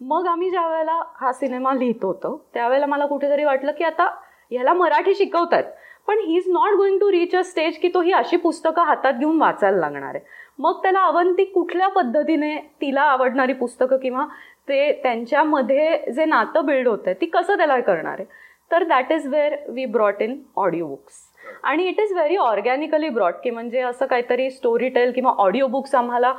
[0.01, 4.07] मग आम्ही ज्या वेळेला हा सिनेमा लिहित होतो त्यावेळेला मला कुठेतरी वाटलं की आता
[4.51, 5.63] ह्याला मराठी शिकवतात
[6.07, 9.13] पण he is not going to reach a stage की तो ही अशी पुस्तकं हातात
[9.13, 10.23] घेऊन वाचायला लागणार आहे.
[10.59, 14.25] मग त्याला अवंती कुठल्या पद्धतीने तिला आवडणारी पुस्तकं किंवा
[14.69, 18.25] ते त्यांच्यामध्ये जे नातं बिल्ड होतं ती कसं त्याला करणार आहे?
[18.71, 21.25] तर that is where we brought in audio books
[21.63, 25.95] आणि it is very organically brought की म्हणजे असं काहीतरी स्टोरी टेल किंवा ऑडिओ बुक्स
[25.95, 26.33] आम्हाला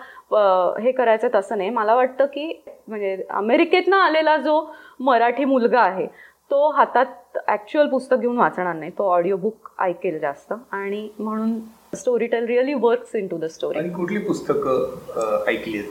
[0.82, 1.70] हे करायचं तसं नाही.
[1.70, 4.60] मला वाटतं की म्हणजे अमेरिकेतनं आलेला जो
[5.00, 6.06] मराठी मुलगा आहे
[6.50, 8.90] तो हातात ॲक्च्युअल पुस्तक घेऊन वाचणार नाही.
[8.90, 10.52] तो ऑडिओ बुक ऐकेल जास्त.
[10.72, 11.58] आणि म्हणून
[12.26, 15.82] Storytel really works into the story आणि कुठली पुस्तकं ऐकली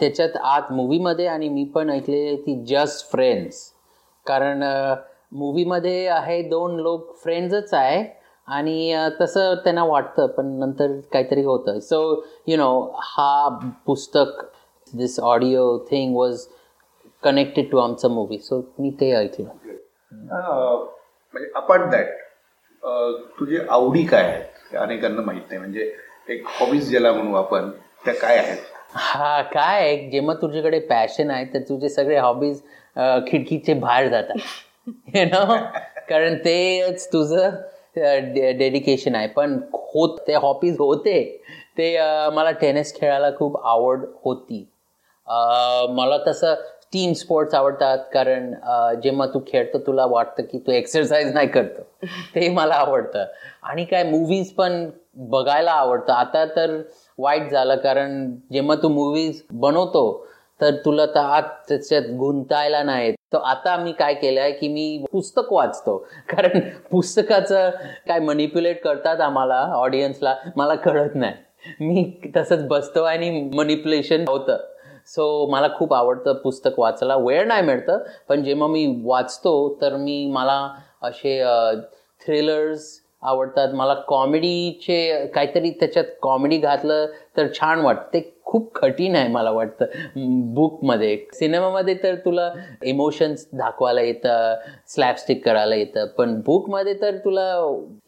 [0.00, 3.62] त्याच्यात आत मूवीमध्ये आणि मी पण ऐकले ती जस्ट फ्रेंड्स
[4.26, 4.64] कारण
[5.32, 8.04] मूवीमध्ये आहे दोन लोक फ्रेंड्सच आहे
[8.48, 12.00] आणि तसं त्यांना वाटतं पण नंतर काहीतरी होतं सो
[12.46, 13.48] यु नो हा
[13.86, 14.42] पुस्तक
[14.92, 16.46] this audio thing was
[17.22, 19.48] connected to आमचं मूवी सो मी ते ऐकलं.
[20.22, 22.18] म्हणजे अपार्ट दॅट
[23.38, 24.76] तुझे आवडी काय आहेत?
[24.76, 25.58] अनेकांना माहीत नाही.
[25.58, 25.92] म्हणजे
[26.28, 27.70] एक हॉबीज ज्याला म्हणू आपण
[28.04, 28.58] त्या काय आहेत?
[28.92, 32.60] हा काय आहे, जेव्हा तुझ्याकडे पॅशन आहे तर तुझे सगळे हॉबीज
[33.26, 34.36] खिडकीचे बाहेर जातात.
[35.14, 35.56] यु नो
[36.08, 37.50] कारण तेच तुझं
[38.58, 39.26] डेडिकेशन आहे.
[39.28, 41.22] पण होत ते हॉबीज होते.
[41.78, 41.96] ते
[42.34, 44.66] मला टेनिस खेळायला खूप आवड होती.
[45.96, 46.54] मला तसं
[46.92, 48.52] टीम स्पोर्ट्स आवडतात कारण
[49.02, 51.82] जेव्हा तू खेळतो तुला वाटतं की तू एक्सरसाइज नाही करतो.
[52.34, 53.24] ते मला आवडतं.
[53.62, 54.88] आणि काय मूवीज पण
[55.30, 56.12] बघायला आवडतं.
[56.12, 56.80] आता तर
[57.18, 60.26] वाईट झालं कारण जेव्हा तू मूवीज बनवतो
[60.60, 65.04] तर तुला तर आत त्याच्यात गुंतायला नाही तर आता मी काय केलं आहे की मी
[65.12, 65.96] पुस्तक वाचतो.
[66.28, 66.58] कारण
[66.90, 67.70] पुस्तकाचं
[68.08, 71.34] काय मनिप्युलेट करतात आम्हाला ऑडियन्सला मला कळत नाही.
[71.80, 74.58] मी तसंच बसतो आणि मनिप्युलेशन होतं.
[75.14, 77.16] सो मला खूप आवडतं पुस्तक वाचायला.
[77.16, 80.66] वेळ नाही मिळतं पण जेव्हा मी वाचतो तर मी मला
[81.02, 81.38] असे
[82.26, 82.90] थ्रिलर्स
[83.22, 83.72] आवडतात.
[83.74, 87.06] मला कॉमेडीचे काहीतरी त्याच्यात कॉमेडी घातलं
[87.36, 88.08] तर छान वाटतं.
[88.12, 92.50] ते खूप कठीण आहे मला वाटतं बुकमध्ये सिनेमामध्ये तर तुला
[92.84, 94.54] इमोशन्स दाखवायला येतं
[94.88, 97.46] स्लॅपस्टिक करायला येतं पण बुकमध्ये तर तुला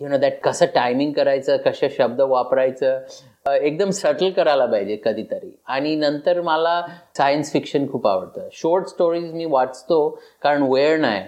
[0.00, 2.98] यु नो दॅट कसं टायमिंग करायचं कसे शब्द वापरायचं
[3.47, 5.51] एकदम सटल करायला पाहिजे कधीतरी.
[5.66, 6.80] आणि नंतर मला
[7.16, 8.49] सायन्स फिक्शन खूप आवडतं.
[8.53, 10.09] शॉर्ट स्टोरीज मी वाचतो
[10.43, 11.22] कारण वेळ नाही.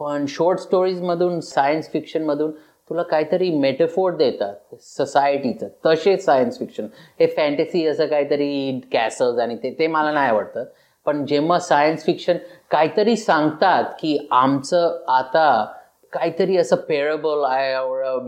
[0.00, 2.50] पण शॉर्ट स्टोरीजमधून सायन्स फिक्शनमधून
[2.90, 6.86] तुला काहीतरी मेटेफोर देतात सोसायटीचं तसे सायन्स फिक्शन
[7.20, 10.64] हे फॅन्टसी असं काहीतरी कॅसल्स आणि ते ते मला नाही आवडतं.
[11.06, 12.36] पण जेव्हा सायन्स फिक्शन
[12.70, 15.64] काहीतरी सांगतात की आमचं आता
[16.12, 17.74] काहीतरी असं पेरेबल आहे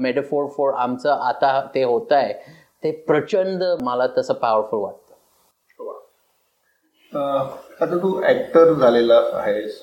[0.00, 2.34] मेटेफोर फॉर आमचं आता ते होत आहे
[2.82, 5.14] ते प्रचंड मला तसं पॉवरफुल वाटतं.
[7.80, 9.82] आता तू ऍक्टर झालेला आहेस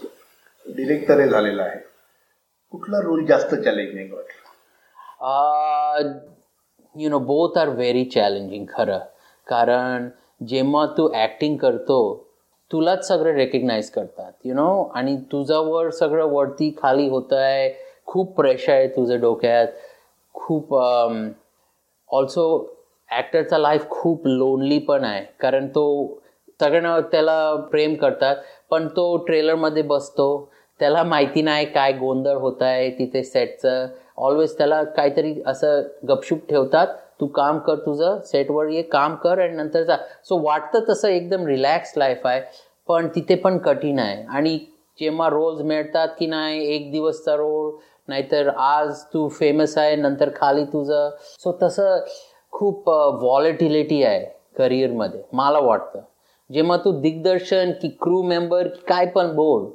[0.66, 1.80] डिरेक्टरही झालेला आहे.
[2.74, 4.43] कुठला रोल जास्त चॅलेंजिंग वाटला?
[6.95, 9.00] You know both are very challenging खरं.
[9.48, 10.10] कारण
[10.48, 12.00] जेव्हा तू ॲक्टिंग करतो
[12.72, 17.70] तुलाच सगळं रेकग्नाईज करतात यु नो आणि तुझ्यावर सगळं वरती खाली होतं आहे
[18.06, 19.68] खूप प्रेशर आहे तुझ्या डोक्यात.
[20.36, 20.74] खूप
[22.10, 22.43] ऑल्सो
[23.10, 25.24] ॲक्टरचा लाईफ खूप लोनली पण आहे.
[25.39, 26.20] कारण तो
[26.60, 28.36] सगळ्यांना त्याला प्रेम करतात
[28.72, 30.49] पण तो ट्रेलरमध्ये बसतो.
[30.80, 33.88] त्याला माहिती नाही काय गोंधळ होत आहे तिथे सेटचं
[34.18, 36.88] ऑलवेज त्याला काहीतरी असं गपशूप ठेवतात
[37.22, 39.95] तू काम कर तुझं सेटवर ये काम कर आणि नंतर जा.
[40.24, 42.41] सो वाटतं तसं एकदम रिलॅक्स लाईफ आहे
[42.89, 44.24] पण तिथे पण कठीण आहे.
[44.26, 44.58] आणि
[44.99, 47.76] जेव्हा रोल्स मिळतात की नाही एक दिवसचा रोल
[48.10, 51.10] नाहीतर आज तू फेमस आहे नंतर खाली तुझं.
[51.39, 51.99] सो तसं
[52.58, 54.26] खूप व्हॉलेटिलिटी आहे
[54.58, 55.99] करिअरमध्ये मला वाटतं.
[56.49, 59.66] जेव्हा तू दिग्दर्शन की क्रू मेंबर काय पण बोल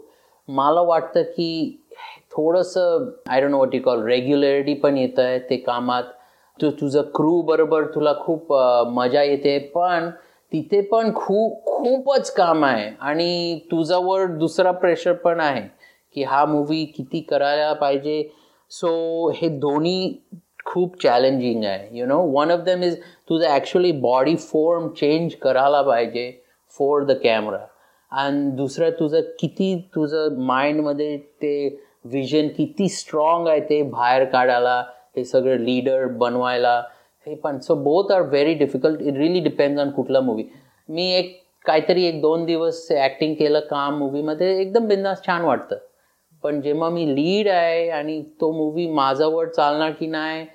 [0.49, 1.79] मला वाटतं की
[2.33, 6.03] थोडंसं I don't know what you call regularity पण येत आहे ते कामात.
[6.59, 8.53] तू तुझं क्रू बरोबर तुला खूप
[8.95, 10.09] मजा येते पण
[10.53, 12.91] तिथे पण खूप खूपच काम आहे.
[13.01, 15.63] आणि तुझ्यावर दुसरा प्रेशर पण आहे
[16.15, 18.23] की हा मूवी किती करायला पाहिजे.
[18.71, 20.15] सो हे दोन्ही
[20.67, 21.89] खूप चॅलेंजिंग आहे.
[21.93, 22.97] You know one of them is
[23.29, 26.31] तुझं ॲक्च्युली बॉडी फॉर्म चेंज करायला पाहिजे
[26.81, 27.59] फॉर द कॅमेरा
[28.13, 31.69] आणि दुसरं तुझं किती तुझं माइंडमध्ये ते
[32.13, 34.79] विजन किती स्ट्रॉंग आहे ते बाहेर काढायला
[35.17, 36.77] हे सगळं लीडर बनवायला
[37.27, 37.59] हे पण.
[37.59, 40.45] So both are very difficult it really depends on कुठला मूवी
[40.89, 45.77] मी एक काहीतरी एक दोन दिवस ॲक्टिंग केलं काम मूवीमध्ये एकदम बिंदास छान वाटतं.
[46.43, 50.47] पण जेव्हा मी लीड आहे आणि तो मूवी माझ्यावर चालणार की नाही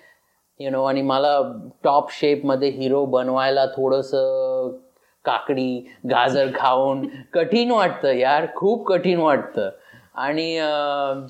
[0.60, 1.42] यु नो आणि मला
[1.84, 4.78] टॉप शेपमध्ये हिरो बनवायला थोडंसं
[5.26, 5.78] काकडी
[6.10, 9.70] गाजर खाऊन कठीण वाटतं यार खूप कठीण वाटतं.
[10.16, 10.60] आणि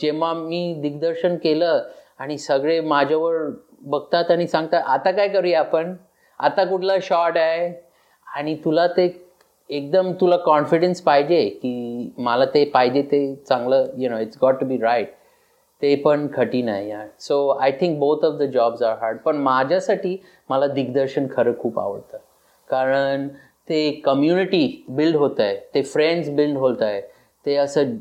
[0.02, 1.82] जेव्हा मी दिग्दर्शन केलं
[2.20, 3.34] आणि सगळे माझ्यावर
[3.82, 5.94] बघतात आणि सांगतात आता काय करूया आपण?
[6.40, 7.72] आता कुठला शॉट आहे?
[8.28, 9.08] आणि तुला ते
[9.70, 14.66] एकदम तुला कॉन्फिडन्स पाहिजे की मला ते पाहिजे ते चांगलं you know it's got to
[14.66, 15.12] be right
[15.82, 17.08] ते पण कठीण आहे यार.
[17.20, 20.18] So I think both of the jobs are hard पण माझ्यासाठी
[20.50, 22.18] मला दिग्दर्शन खरं खूप आवडतं.
[22.70, 23.28] कारण
[23.70, 27.02] ते कम्युनिटी बिल्ड होत आहे ते फ्रेंड्स बिल्ड होत आहे
[27.46, 27.96] ते असं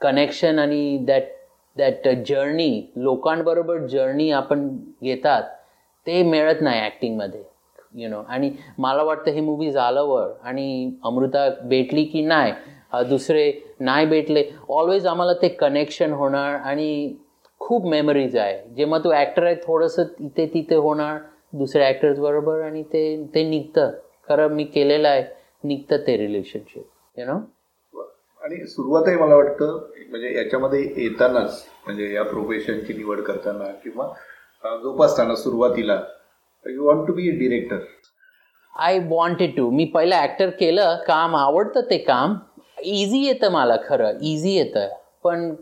[0.00, 1.30] कनेक्शन आणि दॅट
[1.76, 4.68] दॅट जर्नी लोकांबरोबर जर्नी आपण
[5.02, 5.42] घेतात
[6.06, 7.42] ते मिळत नाही ॲक्टिंगमध्ये
[7.94, 12.52] यु नो आणि मला वाटतं हे मूवी झाल्यावर आणि अमृता भेटली की नाही
[13.08, 17.14] दुसरे नाही भेटले ऑलवेज आम्हाला ते कनेक्शन होणार आणि
[17.60, 18.58] खूप मेमरीज आहे.
[18.76, 21.18] जेव्हा तू ॲक्टर आहे थोडंसं इथे तिथे होणार
[21.52, 23.02] दुसऱ्या ॲक्टर्स बरोबर आणि ते
[23.34, 23.90] ते निघतं.
[24.28, 25.22] खरं मी केलेलं आहे
[25.64, 26.82] निघतं ते रिलेशनशिप
[27.16, 27.38] यु नो
[28.42, 29.78] आणि सुरुवातही मला वाटतं
[30.10, 34.06] म्हणजे याच्यामध्ये येतानाच म्हणजे या प्रोफेशनची निवड करताना किंवा
[34.82, 36.00] जोपासताना सुरुवातीला
[36.66, 37.84] you want to be a director
[38.74, 40.96] I wanted to मी पहिलं ॲक्टर केलं.
[41.06, 42.36] काम आवडतं ते काम.
[42.82, 44.18] इझी येतं मला खरं.
[44.22, 44.88] इझी येतं.
[45.24, 45.54] पण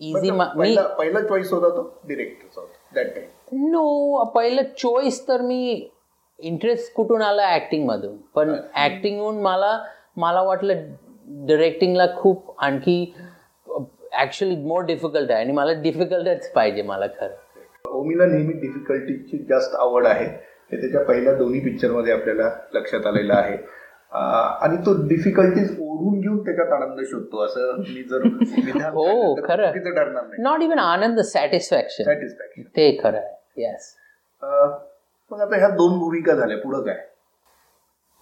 [0.00, 1.82] इझी मी पहिला चॉईस होता तो?
[2.94, 5.88] टाइम नो पहिलं चॉईस तर मी
[6.38, 7.46] इंटरेस्ट कुठून आला?
[7.48, 9.78] ॲक्टिंगमधून पण ॲक्टिंगहून मला
[10.16, 10.82] मला वाटलं
[11.46, 13.14] डिरेक्टिंगला खूप आणखी
[14.12, 15.40] ॲक्च्युली मोर डिफिकल्ट आहे.
[15.40, 17.34] आणि मला डिफिकल्टच पाहिजे मला खरं.
[17.84, 20.26] ओमीला नेहमी डिफिकल्टीची जास्त आवड आहे.
[20.72, 23.56] हे त्याच्या पहिल्या दोन्ही पिक्चरमध्ये आपल्याला लक्षात आलेलं आहे.
[24.12, 27.44] आणि तो डिफिकल्टीज ओढून घेऊन त्याच्यात आनंद शोधतो.
[27.44, 28.26] असं मी जर
[28.94, 29.72] हो, खरं.
[30.38, 33.62] नॉट इवन आनंद सॅटिस्फॅक्शन सॅटिस्फॅक्शन ते खरं आहे.
[33.62, 33.94] येस
[35.30, 36.56] मग आता ह्या दोन भूमिका झाल्या.
[36.58, 36.96] पुढं काय?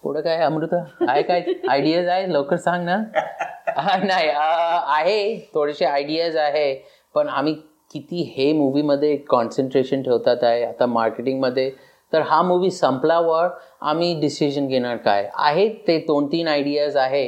[0.03, 0.83] पुढं काय अमृता?
[1.09, 2.27] आहे काय आयडियाज आहे?
[2.33, 2.97] लवकर सांग ना.
[4.05, 5.37] नाही आहे.
[5.53, 6.73] थोडेसे आयडियाज आहे.
[7.15, 7.55] पण आम्ही
[7.93, 11.69] किती हे मूवीमध्ये कॉन्सन्ट्रेशन ठेवतात आहे आता मार्केटिंगमध्ये
[12.13, 13.47] तर हा मूवी संपल्यावर
[13.81, 15.29] आम्ही डिसिजन घेणार काय?
[15.33, 17.27] आहे ते दोन तीन आयडियाज आहे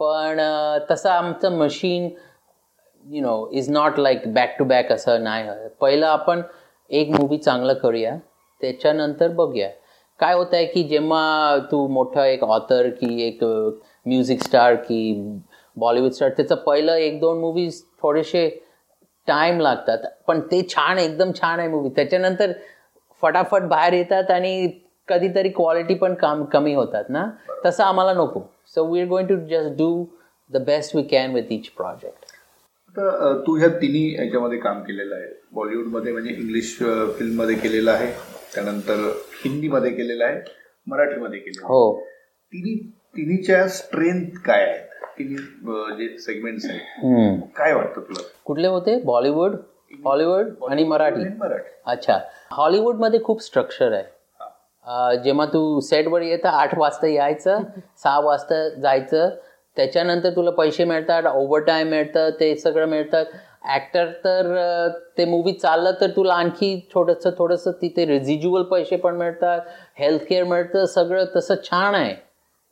[0.00, 0.40] पण
[0.90, 2.08] तसं आमचं machine
[3.04, 5.48] you know is not like back to back असं नाही.
[5.80, 6.42] पहिलं आपण
[6.90, 8.16] एक मूवी चांगलं करूया
[8.60, 9.68] त्याच्यानंतर बघूया.
[10.20, 15.14] काय होत आहे की जेव्हा तू मोठा एक ऑथर की एक म्युझिक स्टार की
[15.76, 18.48] बॉलिवूड स्टार त्याचं पहिलं एक दोन मूवीज थोडेसे
[19.26, 19.98] टाइम लागतात.
[20.26, 22.52] पण ते छान एकदम छान आहे मूवी त्याच्यानंतर
[23.22, 24.70] फटाफट बाहेर येतात आणि
[25.08, 27.30] कधीतरी क्वालिटी पण काम कमी होतात ना?
[27.66, 28.40] तसं आम्हाला नको.
[28.66, 30.06] So we are going to just do
[30.50, 32.24] the best we can with each project
[32.98, 35.26] uh, तू ह्या तिन्ही याच्यामध्ये काम केलेलं आहे.
[35.52, 36.76] बॉलिवूडमध्ये म्हणजे इंग्लिश
[37.18, 38.12] फिल्ममध्ये केलेलं आहे.
[38.54, 39.12] त्यानंतर
[39.44, 40.40] हिंदीमध्ये केलेलं आहे.
[40.86, 41.72] मराठीमध्ये केलेलं आहे.
[41.72, 42.00] हो.
[42.52, 44.88] तिन्ही तिन्हीच्या स्ट्रेंथ काय आहेत?
[45.18, 46.80] जे सेगमेंट्स आहेत.
[47.04, 47.40] हम्म.
[47.56, 48.22] काय वाटतं तुला?
[48.44, 49.00] कुठले होते?
[49.04, 49.56] बॉलिवूड?
[50.04, 51.24] हॉलिवूड आणि मराठी.
[51.86, 52.18] अच्छा.
[52.52, 54.04] हॉलिवूडमध्ये खूप स्ट्रक्चर आहे.
[55.24, 57.58] जेव्हा तू सेटवर येतं आठ वाजता यायचं
[57.96, 59.28] सहा वाजता जायचं
[59.76, 63.22] त्याच्यानंतर तुला पैसे मिळतात ओव्हर टाईम मिळतं ते सगळं मिळतं.
[63.64, 64.88] ॲक्टर तर
[65.18, 69.60] ते मूवी चाललं तर तुला आणखी थोडंसं थोडंसं तिथे रेझिज्युअल पैसे पण मिळतात
[69.98, 72.14] हेल्थ केअर मिळतं सगळं तसं छान आहे.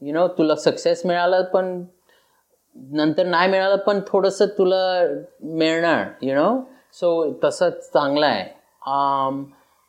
[0.01, 1.85] यु नो तुला सक्सेस मिळालं पण
[2.77, 5.07] नंतर नाही मिळालं पण थोडंसं तुला
[5.43, 6.61] मिळणार यु नो
[7.01, 8.45] सो तसं चांगलं आहे.
[8.91, 9.43] Um,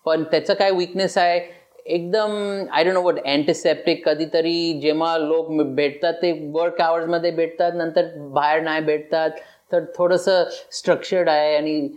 [0.05, 1.39] पण त्याचं काय विकनेस आहे?
[1.85, 2.31] एकदम
[2.71, 8.61] I don't know what antiseptic कधीतरी जेव्हा लोक भेटतात ते वर्क आवर्समध्ये भेटतात नंतर बाहेर
[8.61, 9.29] नाही भेटतात
[9.71, 11.89] तर थोडंसं स्ट्रक्चर्ड आहे आणि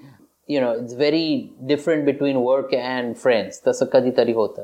[0.48, 4.62] you know it's very different between work and friends तसं कधीतरी होतं.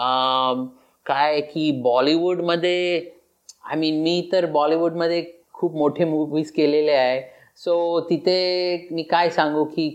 [0.00, 0.66] Um,
[1.06, 3.10] काय की बॉलिवूडमध्ये
[3.64, 7.20] आय मीन मी तर बॉलिवूडमध्ये खूप मोठे मूवीज केलेले आहे.
[7.56, 9.90] सो तिथे मी काय सांगू की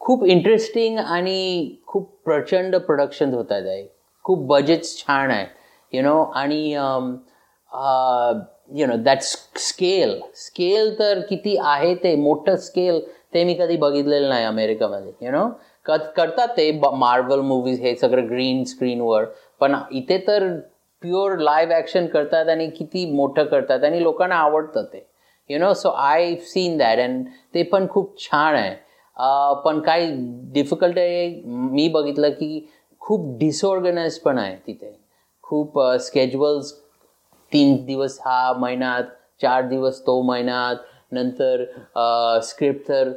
[0.00, 3.86] खूप इंटरेस्टिंग आणि खूप प्रचंड प्रोडक्शन होत आहे
[4.24, 5.46] खूप बजेट्स छान आहे.
[5.92, 6.62] यु नो आणि
[8.78, 13.00] you know that scale scale तर किती आहे ते मोठं स्केल
[13.34, 15.48] ते मी कधी बघितलेलं नाही अमेरिकामध्ये यु नो
[15.86, 19.24] करतात ते मार्वल मूवीज हे सगळं ग्रीन स्क्रीनवर
[19.60, 20.48] पण इथे तर
[21.02, 25.06] प्युअर लाईव्ह ॲक्शन करतात आणि किती मोठं करतात आणि लोकांना आवडतं ते.
[25.50, 27.24] You know so I seen that and
[27.54, 28.74] ते पण खूप छान आहे.
[29.64, 30.06] पण काय
[30.52, 32.66] डिफिकल्ट आहे मी बघितलं की
[33.02, 34.92] खूप डिसऑर्गनाइज पण आहे तिथे.
[35.44, 36.72] खूप स्केज्युअल्स
[37.52, 39.04] तीन दिवस हा महिन्यात
[39.42, 40.76] चार दिवस तो महिन्यात.
[41.12, 41.64] नंतर
[42.44, 43.08] स्क्रिप्ट तर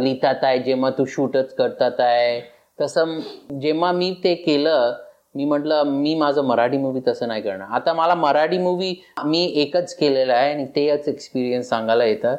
[0.00, 2.40] लिहितात आहे जेव्हा तू शूटच करतात आहे.
[2.78, 3.18] तसं
[3.60, 4.92] जेव्हा मी ते केलं
[5.34, 7.68] मी म्हटलं मी माझं मराठी मूवी तसं नाही करणार.
[7.70, 12.36] आता मला मराठी मूवी मी एकच केलेलं आहे आणि तेच एक्सपिरियन्स सांगायला येतं.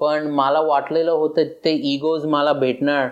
[0.00, 3.08] पण मला वाटलेलं होतं ते इगोज मला भेटणार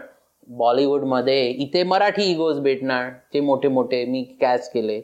[0.48, 5.00] बॉलिवूडमध्ये इथे मराठी इगोज भेटणार ते मोठे मोठे मी कॅच केले.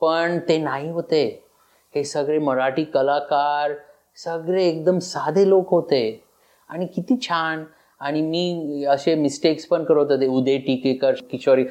[0.00, 1.42] पण ते नाही होते.
[1.94, 3.72] हे सगळे मराठी कलाकार
[4.16, 6.22] सगळे एकदम साधे लोक होते.
[6.68, 7.64] आणि किती छान.
[8.00, 10.26] आणि मी असे मिस्टेक्स पण करत होते.
[10.26, 11.64] उदय टिकेकर किशोरी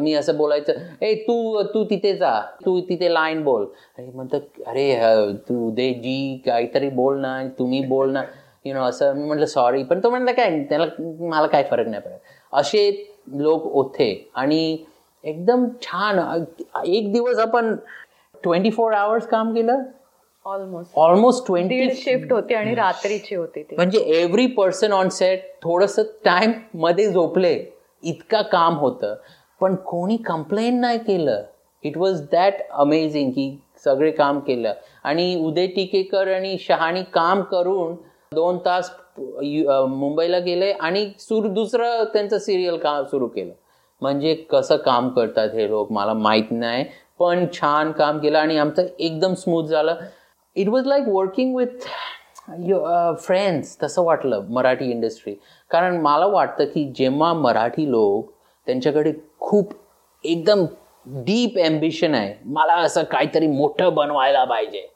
[0.00, 2.40] मी असं बोलायचं ए तू तू तिथे जा.
[2.64, 3.66] तू तिथे लाईन बोल.
[3.98, 8.22] आणि म्हणतात अरे तू उदय जी काहीतरी बोल ना तुम्ही बोल ना.
[8.64, 12.02] यु नो असं मी म्हटलं सॉरी पण तो म्हणलं काय त्याला मला काय फरक नाही
[12.02, 12.18] पडत.
[12.52, 12.90] असे
[13.34, 14.28] लोक होते.
[14.34, 14.76] आणि
[15.24, 16.18] एकदम छान
[16.86, 17.74] एक दिवस आपण
[18.44, 19.82] ट्वेंटी फोर आवर्स काम केलं.
[20.46, 23.76] ऑलमोस्ट ऑलमोस्ट ट्वेंटी शिफ्ट होती आणि रात्रीची होती ती.
[23.76, 27.54] म्हणजे एव्हरी पर्सन ऑन सेट थोडस टाइममध्ये झोपले
[28.02, 29.14] इतका काम होतं.
[29.60, 31.42] पण कोणी कंप्लेन नाही केलं.
[31.84, 34.72] इट वॉज दॅट अमेझिंग की सगळे काम केलं.
[35.04, 37.94] आणि उदय टिकेकर आणि शहाणी काम करून
[38.34, 43.52] दोन तास मुंबईला गेले आणि सुरू दुसरं त्यांचं सिरियल काम सुरू केलं.
[44.02, 46.84] म्हणजे कसं काम करतात हे लोक मला माहीत नाही.
[47.18, 49.94] पण छान काम केलं आणि आमचं एकदम स्मूथ झालं.
[50.56, 51.86] It was like working with
[53.20, 55.34] friends तसं वाटलं मराठी इंडस्ट्री
[55.70, 58.30] कारण मला वाटतं की जेव्हा मराठी लोक
[58.66, 59.72] त्यांच्याकडे खूप
[60.24, 60.64] एकदम
[61.24, 64.86] डीप ॲम्बिशन आहे मला असं काहीतरी मोठं बनवायला पाहिजे.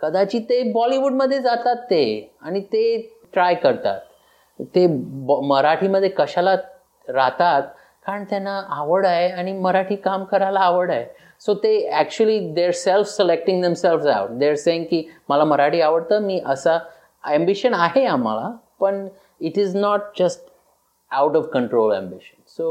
[0.00, 2.82] कदाचित ते बॉलिवूडमध्ये जातात ते आणि ते
[3.34, 4.00] ट्राय करतात.
[4.74, 4.86] ते
[5.48, 6.54] मराठीमध्ये कशाला
[7.08, 7.62] राहतात?
[8.06, 11.04] कारण त्यांना आवड आहे आणि मराठी काम करायला आवड आहे.
[11.44, 16.22] सो ते actually they're self selecting them self out there saying की मला मराठी आवडतं
[16.22, 16.78] मी असा
[17.24, 19.06] ॲम्बिशन आहे आम्हाला पण
[19.40, 20.48] it is not just
[21.10, 22.70] out of control ambition so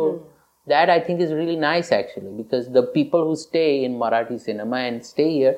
[0.68, 4.80] that I think is really nice actually because the people who stay in Marathi cinema
[4.86, 5.54] and stay here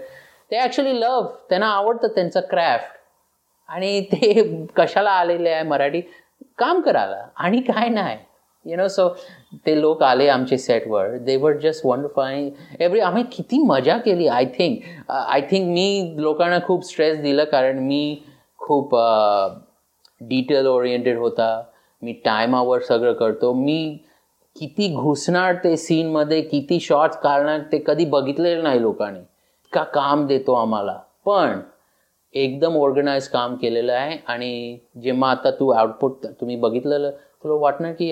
[0.52, 2.98] ते actually love त्यांना आवडतं त्यांचं क्राफ्ट
[3.70, 4.42] आणि ते
[4.78, 6.02] कशाला आलेले आहे मराठी
[6.58, 8.18] काम करायला आणि काय नाही
[8.66, 9.08] यु नो सो
[9.66, 12.50] ते लोक आले आमचे सेटवर दे वर जस्ट वंडरफुल आणि
[12.80, 17.80] एव्हरी आम्ही किती मजा केली आय थिंक आय थिंक मी लोकांना खूप स्ट्रेस दिलं कारण
[17.80, 18.24] मी
[18.58, 19.50] खूप uh,
[20.22, 21.64] डिटेल ओरिएंटेड होता.
[22.02, 23.54] मी टायमावर सगळं करतो.
[23.54, 23.98] मी
[24.56, 29.20] किती घुसणार ते सीनमध्ये किती शॉर्ट्स काढणार ते कधी बघितलेलं नाही लोकांनी.
[29.74, 30.98] का काम देतो आम्हाला.
[31.26, 31.60] पण
[32.34, 37.12] एकदम ऑर्गनाईज काम केलेलं आहे आणि जेव्हा आता तू आउटपुट तुम्ही बघितलेलं
[37.46, 38.12] तुला वाटणार की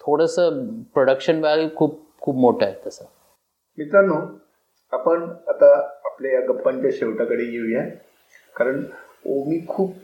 [0.00, 0.64] थोडंसं
[0.94, 3.04] प्रोडक्शन व्हॅल्यू खूप खूप मोठं आहे तसं.
[3.78, 4.14] मित्रांनो
[4.92, 7.82] आपण आता आपल्या या गप्पांच्या शेवटाकडे येऊया.
[8.56, 8.82] कारण
[9.26, 9.94] ओमी खूप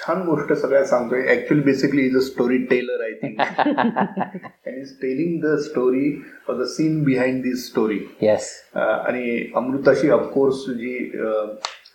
[0.00, 1.22] छान गोष्ट सगळ्या सांगतोय.
[1.28, 6.10] Actually basically is a story teller I think and is telling the story
[6.50, 10.94] the scene behind this story yes आणि अमृताशी ऑफकोर्स जी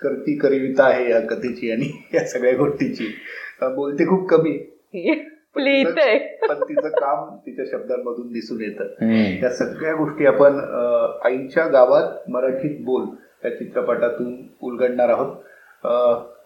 [0.02, 3.14] करती करिता आहे या कथेची आणि या सगळ्या गोष्टीची.
[3.62, 4.58] बोलते खूप कमी.
[6.48, 8.84] पण तिचं काम तिच्या शब्दांमधून दिसून येतं.
[9.44, 10.60] या सगळ्या गोष्टी आपण
[11.26, 13.06] आईच्या गावात मराठीत बोल
[13.46, 15.36] या चित्रपटातून उलगडणार आहोत.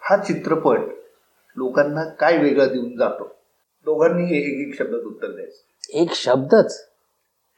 [0.01, 0.79] हा चित्रपट
[1.57, 3.23] लोकांना काय वेगळं देऊन जातो?
[3.85, 5.99] दोघांनी एक एक शब्दात उत्तर द्यायचं.
[5.99, 6.89] एक शब्दच?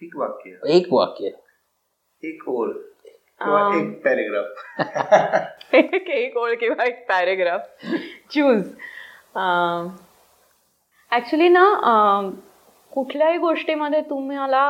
[0.02, 0.52] एक वाक्य.
[0.68, 1.30] एक वाक्य.
[2.24, 2.72] एक ओळ
[3.40, 4.46] किंवा एक पॅरेग्राफ.
[6.08, 7.62] एक ओळ किंवा एक पॅरेग्राफ.
[8.32, 8.68] चूज
[11.12, 11.64] ऍक्च्युली ना
[12.92, 14.66] कुठल्याही गोष्टीमध्ये तुम्हाला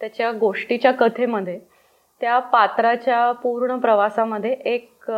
[0.00, 1.58] त्याच्या गोष्टीच्या कथेमध्ये
[2.20, 5.10] त्या पात्राच्या पूर्ण प्रवासामध्ये एक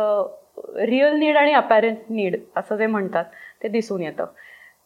[0.75, 3.25] रिअल नीड आणि अपॅरेंट नीड असं जे म्हणतात
[3.63, 4.25] ते दिसून येतं.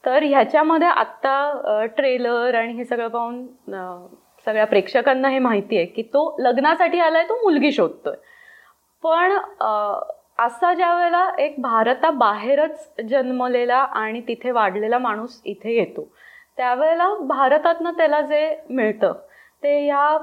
[0.04, 3.46] तर ह्याच्यामध्ये आत्ता ट्रेलर आणि हे सगळं पाहून
[4.48, 8.16] सगळ्या प्रेक्षकांना हे माहिती आहे की तो लग्नासाठी आलाय तो मुलगी शोधतोय.
[9.04, 9.38] पण
[10.40, 16.08] असा ज्या वेळेला एक भारताबाहेरच जन्मलेला आणि तिथे वाढलेला माणूस इथे येतो
[16.58, 19.14] त्यावेळेला भारतातनं त्याला जे मिळतं
[19.64, 20.18] ते ह्या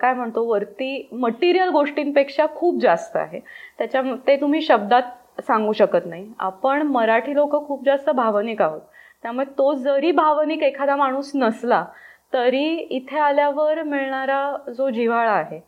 [0.00, 3.40] काय म्हणतो वरती मटेरियल गोष्टींपेक्षा खूप जास्त आहे.
[3.78, 6.26] त्याच्या ते तुम्ही शब्दात सांगू शकत नाही.
[6.38, 8.80] आपण मराठी लोक खूप जास्त भावनिक आहोत.
[9.24, 11.84] त्यामुळे तो जरी भावनिक एखादा माणूस नसला
[12.32, 15.60] तरी इथे आल्यावर मिळणारा जो जिव्हाळा आहे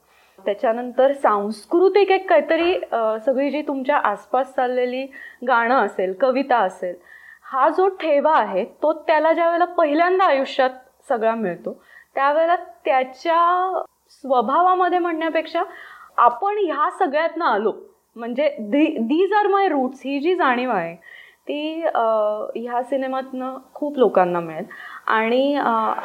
[0.44, 2.74] त्याच्यानंतर सांस्कृतिक एक काहीतरी
[3.26, 5.04] सगळी जी तुमच्या आसपास चाललेली
[5.48, 6.94] गाणं असेल कविता असेल
[7.52, 10.70] हा जो ठेवा आहे तो त्याला ज्या वेळेला पहिल्यांदा आयुष्यात
[11.08, 11.72] सगळा मिळतो
[12.16, 15.62] त्यावेळेला त्याच्या स्वभावामध्ये म्हणण्यापेक्षा
[16.18, 17.72] आपण ह्या सगळ्यातनं आलो.
[18.16, 20.94] म्हणजे दीज आर माय रूट्स ही जी जाणीव आहे
[21.48, 24.64] ती ह्या सिनेमातनं खूप लोकांना मिळेल.
[25.06, 25.54] आणि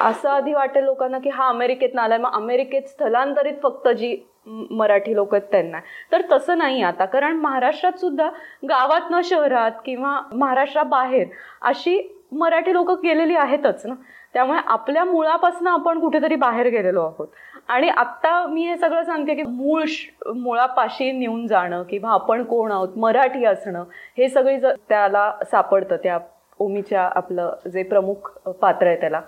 [0.02, 4.18] असं आधी वाटेल लोकांना की हा अमेरिकेतनं आलाय मग अमेरिकेत स्थलांतरित फक्त जी
[4.48, 5.80] मराठी लोक आहेत त्यांना.
[6.12, 8.30] तर तसं नाही आता कारण महाराष्ट्रात सुद्धा
[8.70, 11.28] गावातनं शहरात किंवा महाराष्ट्राबाहेर
[11.62, 13.94] अशी मराठी लोक गेलेली आहेतच ना.
[14.34, 17.28] त्यामुळे आपल्या मुळापासून आपण कुठेतरी बाहेर गेलेलो आहोत.
[17.68, 22.72] आणि आत्ता मी हे सगळं सांगते की मूळ श- मुळापाशी नेऊन जाणं किंवा आपण कोण
[22.72, 23.84] आहोत मराठी असणं
[24.18, 26.18] हे सगळी ज- त्याला सापडतं त्या
[26.60, 28.30] ओमीच्या आपलं जे प्रमुख
[28.62, 29.22] पात्र आहे त्याला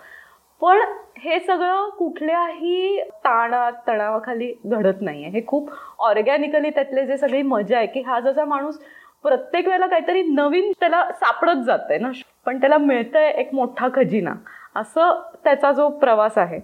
[0.62, 0.80] पण
[1.18, 5.70] हे सगळं कुठल्याही ताणा तणावाखाली घडत नाहीये हे खूप
[6.00, 8.80] ऑर्गॅनिकली त्यातले जे सगळी मजा आहे की हा जसा माणूस
[9.24, 12.12] प्रत्येक वेळेला काहीतरी नवीन त्याला सापडत जातंय ना
[12.46, 14.34] पण त्याला मिळतंय एक मोठा खजिना
[14.76, 16.60] असं त्याचा जो प्रवास आहे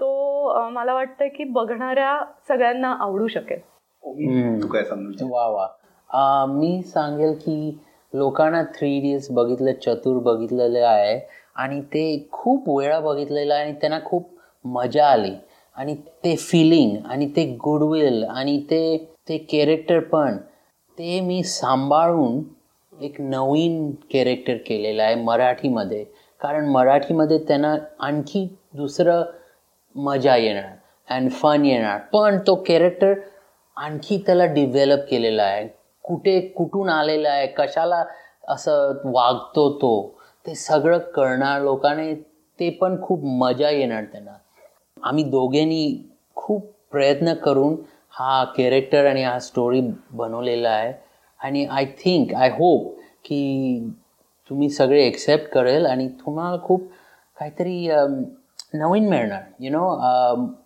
[0.00, 3.60] तो मला वाटतं की बघणाऱ्या सगळ्यांना आवडू शकेल.
[4.62, 5.34] तू काय सांगू?
[5.34, 5.66] वा वा
[6.10, 7.78] अं, मी सांगेल की
[8.12, 11.18] लोकांना थ्री इडियट्स बघितलं चतुर बघितलेलं आहे
[11.56, 14.28] आणि ते खूप वेळा बघितलेलं आहे आणि त्यांना खूप
[14.64, 15.32] मजा आली.
[15.76, 15.94] आणि
[16.24, 18.96] ते फिलिंग आणि ते गुडविल आणि ते
[19.28, 20.36] ते कॅरेक्टर पण
[20.98, 22.42] ते मी सांभाळून
[22.92, 26.04] एक नवीन कॅरेक्टर केलेलं आहे मराठीमध्ये.
[26.40, 29.22] कारण मराठीमध्ये त्यांना आणखी दुसरं
[29.94, 30.72] मजा येणार
[31.08, 31.98] अँड फन येणार.
[32.12, 33.14] पण तो कॅरेक्टर
[33.76, 35.68] आणखी त्याला डिव्हेलप केलेला आहे.
[36.06, 38.04] कुठे कुठून आलेला आहे कशाला
[38.48, 39.92] असं वागतो तो
[40.46, 42.14] ते सगळं कळणार लोकांनी
[42.58, 44.36] ते पण खूप मजा येणार त्यांना.
[44.96, 45.84] आम्ही दोघेंनी
[46.36, 47.76] खूप प्रयत्न करून
[48.18, 49.80] हा कॅरेक्टर आणि हा स्टोरी
[50.12, 50.92] बनवलेला आहे.
[51.40, 52.94] आणि आय थिंक आय होप
[53.24, 53.90] की
[54.50, 56.88] तुम्ही सगळे एक्सेप्ट करेल आणि तुम्हाला खूप
[57.38, 57.88] काहीतरी
[58.74, 59.88] नवीन मिळणार यु नो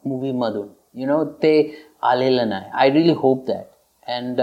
[0.08, 1.54] मूवीमधून यु नो ते
[2.02, 2.70] आलेलं नाही.
[2.72, 3.64] I really hope that
[4.06, 4.40] and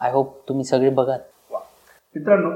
[0.00, 1.16] I hope तुम्ही सगळे बघा
[1.52, 2.50] मित्रांनो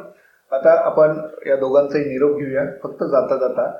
[0.56, 3.70] आता आपण या दोघांचाही निरोप घेऊया फक्त जाता जाता.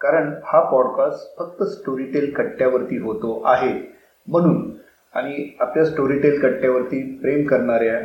[0.00, 3.96] कारण हा पॉडकास्ट फक्त स्टोरीटेल कट्ट्यावरती होतो आहे.
[4.28, 4.72] म्हणून
[5.14, 7.98] आणि आपल्या स्टोरीटेल कट्ट्यावरती प्रेम करणाऱ्या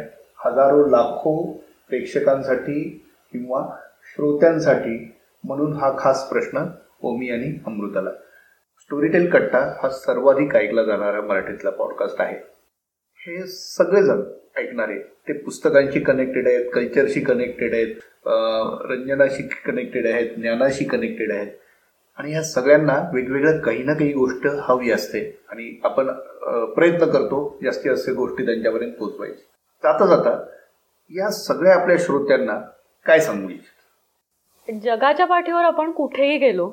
[0.46, 1.52] हजारो लाखो
[1.90, 3.68] प्रेक्षकांसाठी किंवा
[4.04, 6.66] श्रोत्यांसाठी म्हणून हा खास प्रश्न
[7.02, 8.10] ओमी आणि अमृताला.
[8.80, 12.36] स्टोरीटेल कट्टा हा सर्वाधिक ऐकला जाणारा मराठीतला पॉडकास्ट आहे.
[13.18, 14.22] हे सगळेजण
[14.58, 14.98] ऐकणारे.
[15.28, 17.96] ते पुस्तकांशी कनेक्टेड आहेत कल्चरशी कनेक्टेड आहेत
[18.92, 21.52] रंजनाशी कनेक्टेड आहेत ज्ञानाशी कनेक्टेड आहेत.
[22.18, 25.20] आणि ह्या सगळ्यांना वेगवेगळ्या काही ना काही गोष्ट हवी असते.
[25.50, 26.08] आणि आपण
[26.76, 29.42] प्रयत्न करतो जास्तीत जास्त गोष्टी त्यांच्यापर्यंत पोचवायची
[29.84, 30.38] जाता जाता
[31.12, 32.60] या सगळ्या आपल्या श्रोत्यांना
[33.06, 34.74] काय सांगू इच्छित?
[34.84, 36.72] जगाच्या पाठीवर आपण कुठेही गेलो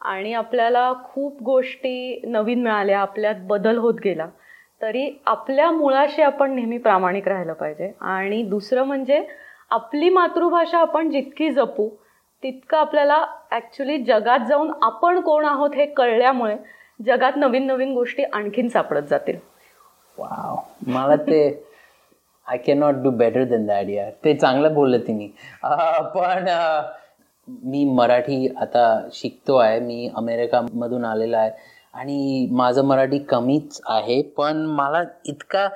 [0.00, 4.26] आणि आपल्याला खूप गोष्टी नवीन मिळाल्या आपल्यात बदल होत गेला
[4.80, 7.90] तरी आपल्या मुळाशी आपण नेहमी प्रामाणिक राहिलं पाहिजे.
[8.00, 9.24] आणि दुसरं म्हणजे
[9.70, 11.88] आपली मातृभाषा आपण जितकी जपू
[12.42, 16.56] तितकं आपल्याला ॲक्च्युली जगात जाऊन आपण कोण आहोत हे कळल्यामुळे
[17.00, 19.36] जगात नवीन नवीन गोष्टी आणखीन सापडत जातील.
[20.18, 20.56] वाव
[20.86, 21.40] मला ते
[22.46, 25.26] I can not do better than that यार ते चांगलं बोललं तिने.
[26.14, 26.48] पण
[27.64, 29.80] मी मराठी आता शिकतो आहे.
[29.80, 31.50] मी अमेरिकामधून आलेला आहे.
[31.94, 35.68] आणि माझं मराठी कमीच आहे पण मला इतका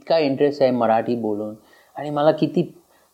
[0.00, 1.54] इतका इंटरेस्ट आहे मराठी बोलून.
[1.96, 2.72] आणि मला किती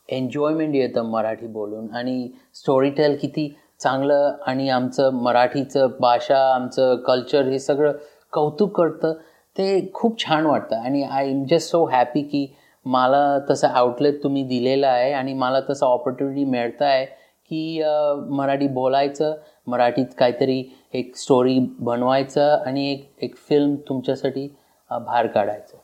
[0.08, 1.88] एन्जॉयमेंट येतं मराठी बोलून.
[1.94, 3.48] आणि स्टोरी टेल किती
[3.80, 7.92] चांगलं आणि आमचं मराठीचं भाषा आमचं कल्चर हे सगळं
[8.32, 9.12] कौतुक करतं.
[9.56, 10.76] ते खूप छान वाटतं.
[10.76, 12.46] आणि I am just so happy की
[12.86, 17.04] मला तसं आउटलेट तुम्ही दिलेलं आहे आणि मला तसं ऑपॉर्च्युनिटी मिळतं आहे
[17.50, 17.82] की
[18.30, 19.34] मराठी बोलायचं
[19.66, 20.62] मराठीत काहीतरी
[20.94, 24.48] एक स्टोरी बनवायचं आणि एक एक फिल्म तुमच्यासाठी
[24.90, 25.76] अ, बाहेर काढायचं.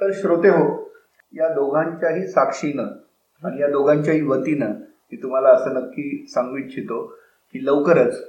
[0.00, 0.64] तर श्रोते हो
[1.32, 2.86] या दोघांच्याही साक्षीनं
[3.42, 4.72] आणि या दोघांच्याही वतीनं
[5.12, 7.04] मी तुम्हाला असं नक्की सांगू इच्छितो
[7.54, 8.20] की लवकरच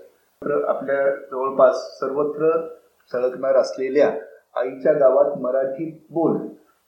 [0.42, 2.52] तर आपल्या जवळपास सर्वत्र
[3.12, 4.10] सळकणार असलेल्या
[4.56, 6.38] आईच्या गावात मराठी बोल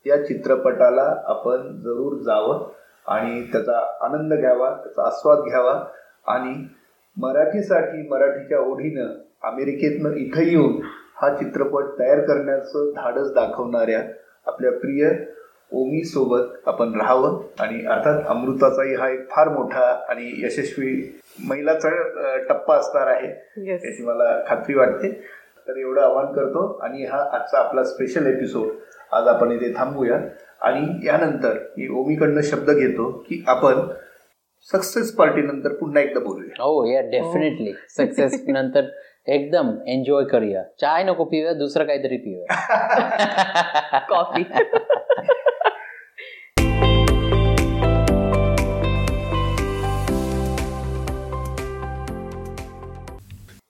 [0.06, 2.70] या चित्रपटाला आपण जरूर जावं
[3.06, 5.74] आणि त्याचा आनंद घ्यावा त्याचा आस्वाद घ्यावा
[6.28, 6.54] आणि
[7.18, 9.14] मराठीसाठी मराठीच्या ओढीनं
[9.44, 10.80] अमेरिकेतनं इथं येऊन
[11.22, 14.02] हा चित्रपट तयार करण्याचं धाडस दाखवणाऱ्या
[14.48, 15.10] आपल्या प्रिय
[15.72, 17.42] ओमी सोबत आपण राहावं.
[17.60, 21.90] आणि अर्थात अमृताचाही हा एक फार मोठा आणि यशस्वी महिलाचा
[22.50, 23.28] टप्पा असणार आहे.
[23.68, 25.12] याची मला खात्री वाटते.
[25.68, 26.66] तर एवढं आवाहन करतो.
[26.84, 28.68] आणि हा आजचा आपला स्पेशल एपिसोड
[29.12, 30.20] आज आपण इथे थांबूया.
[30.62, 33.80] आणि यानंतर मी ओमीकडनं शब्द घेतो की आपण
[34.72, 36.64] सक्सेस पार्टी नंतर पुन्हा एकदा बोलूया.
[36.64, 38.82] हो या डेफिनेटली सक्सेस नंतर
[39.30, 40.64] एकदम एन्जॉय करूया.
[40.80, 42.46] चाय नको पिऊया दुसरं काहीतरी पिऊया.
[44.10, 44.44] कॉफी.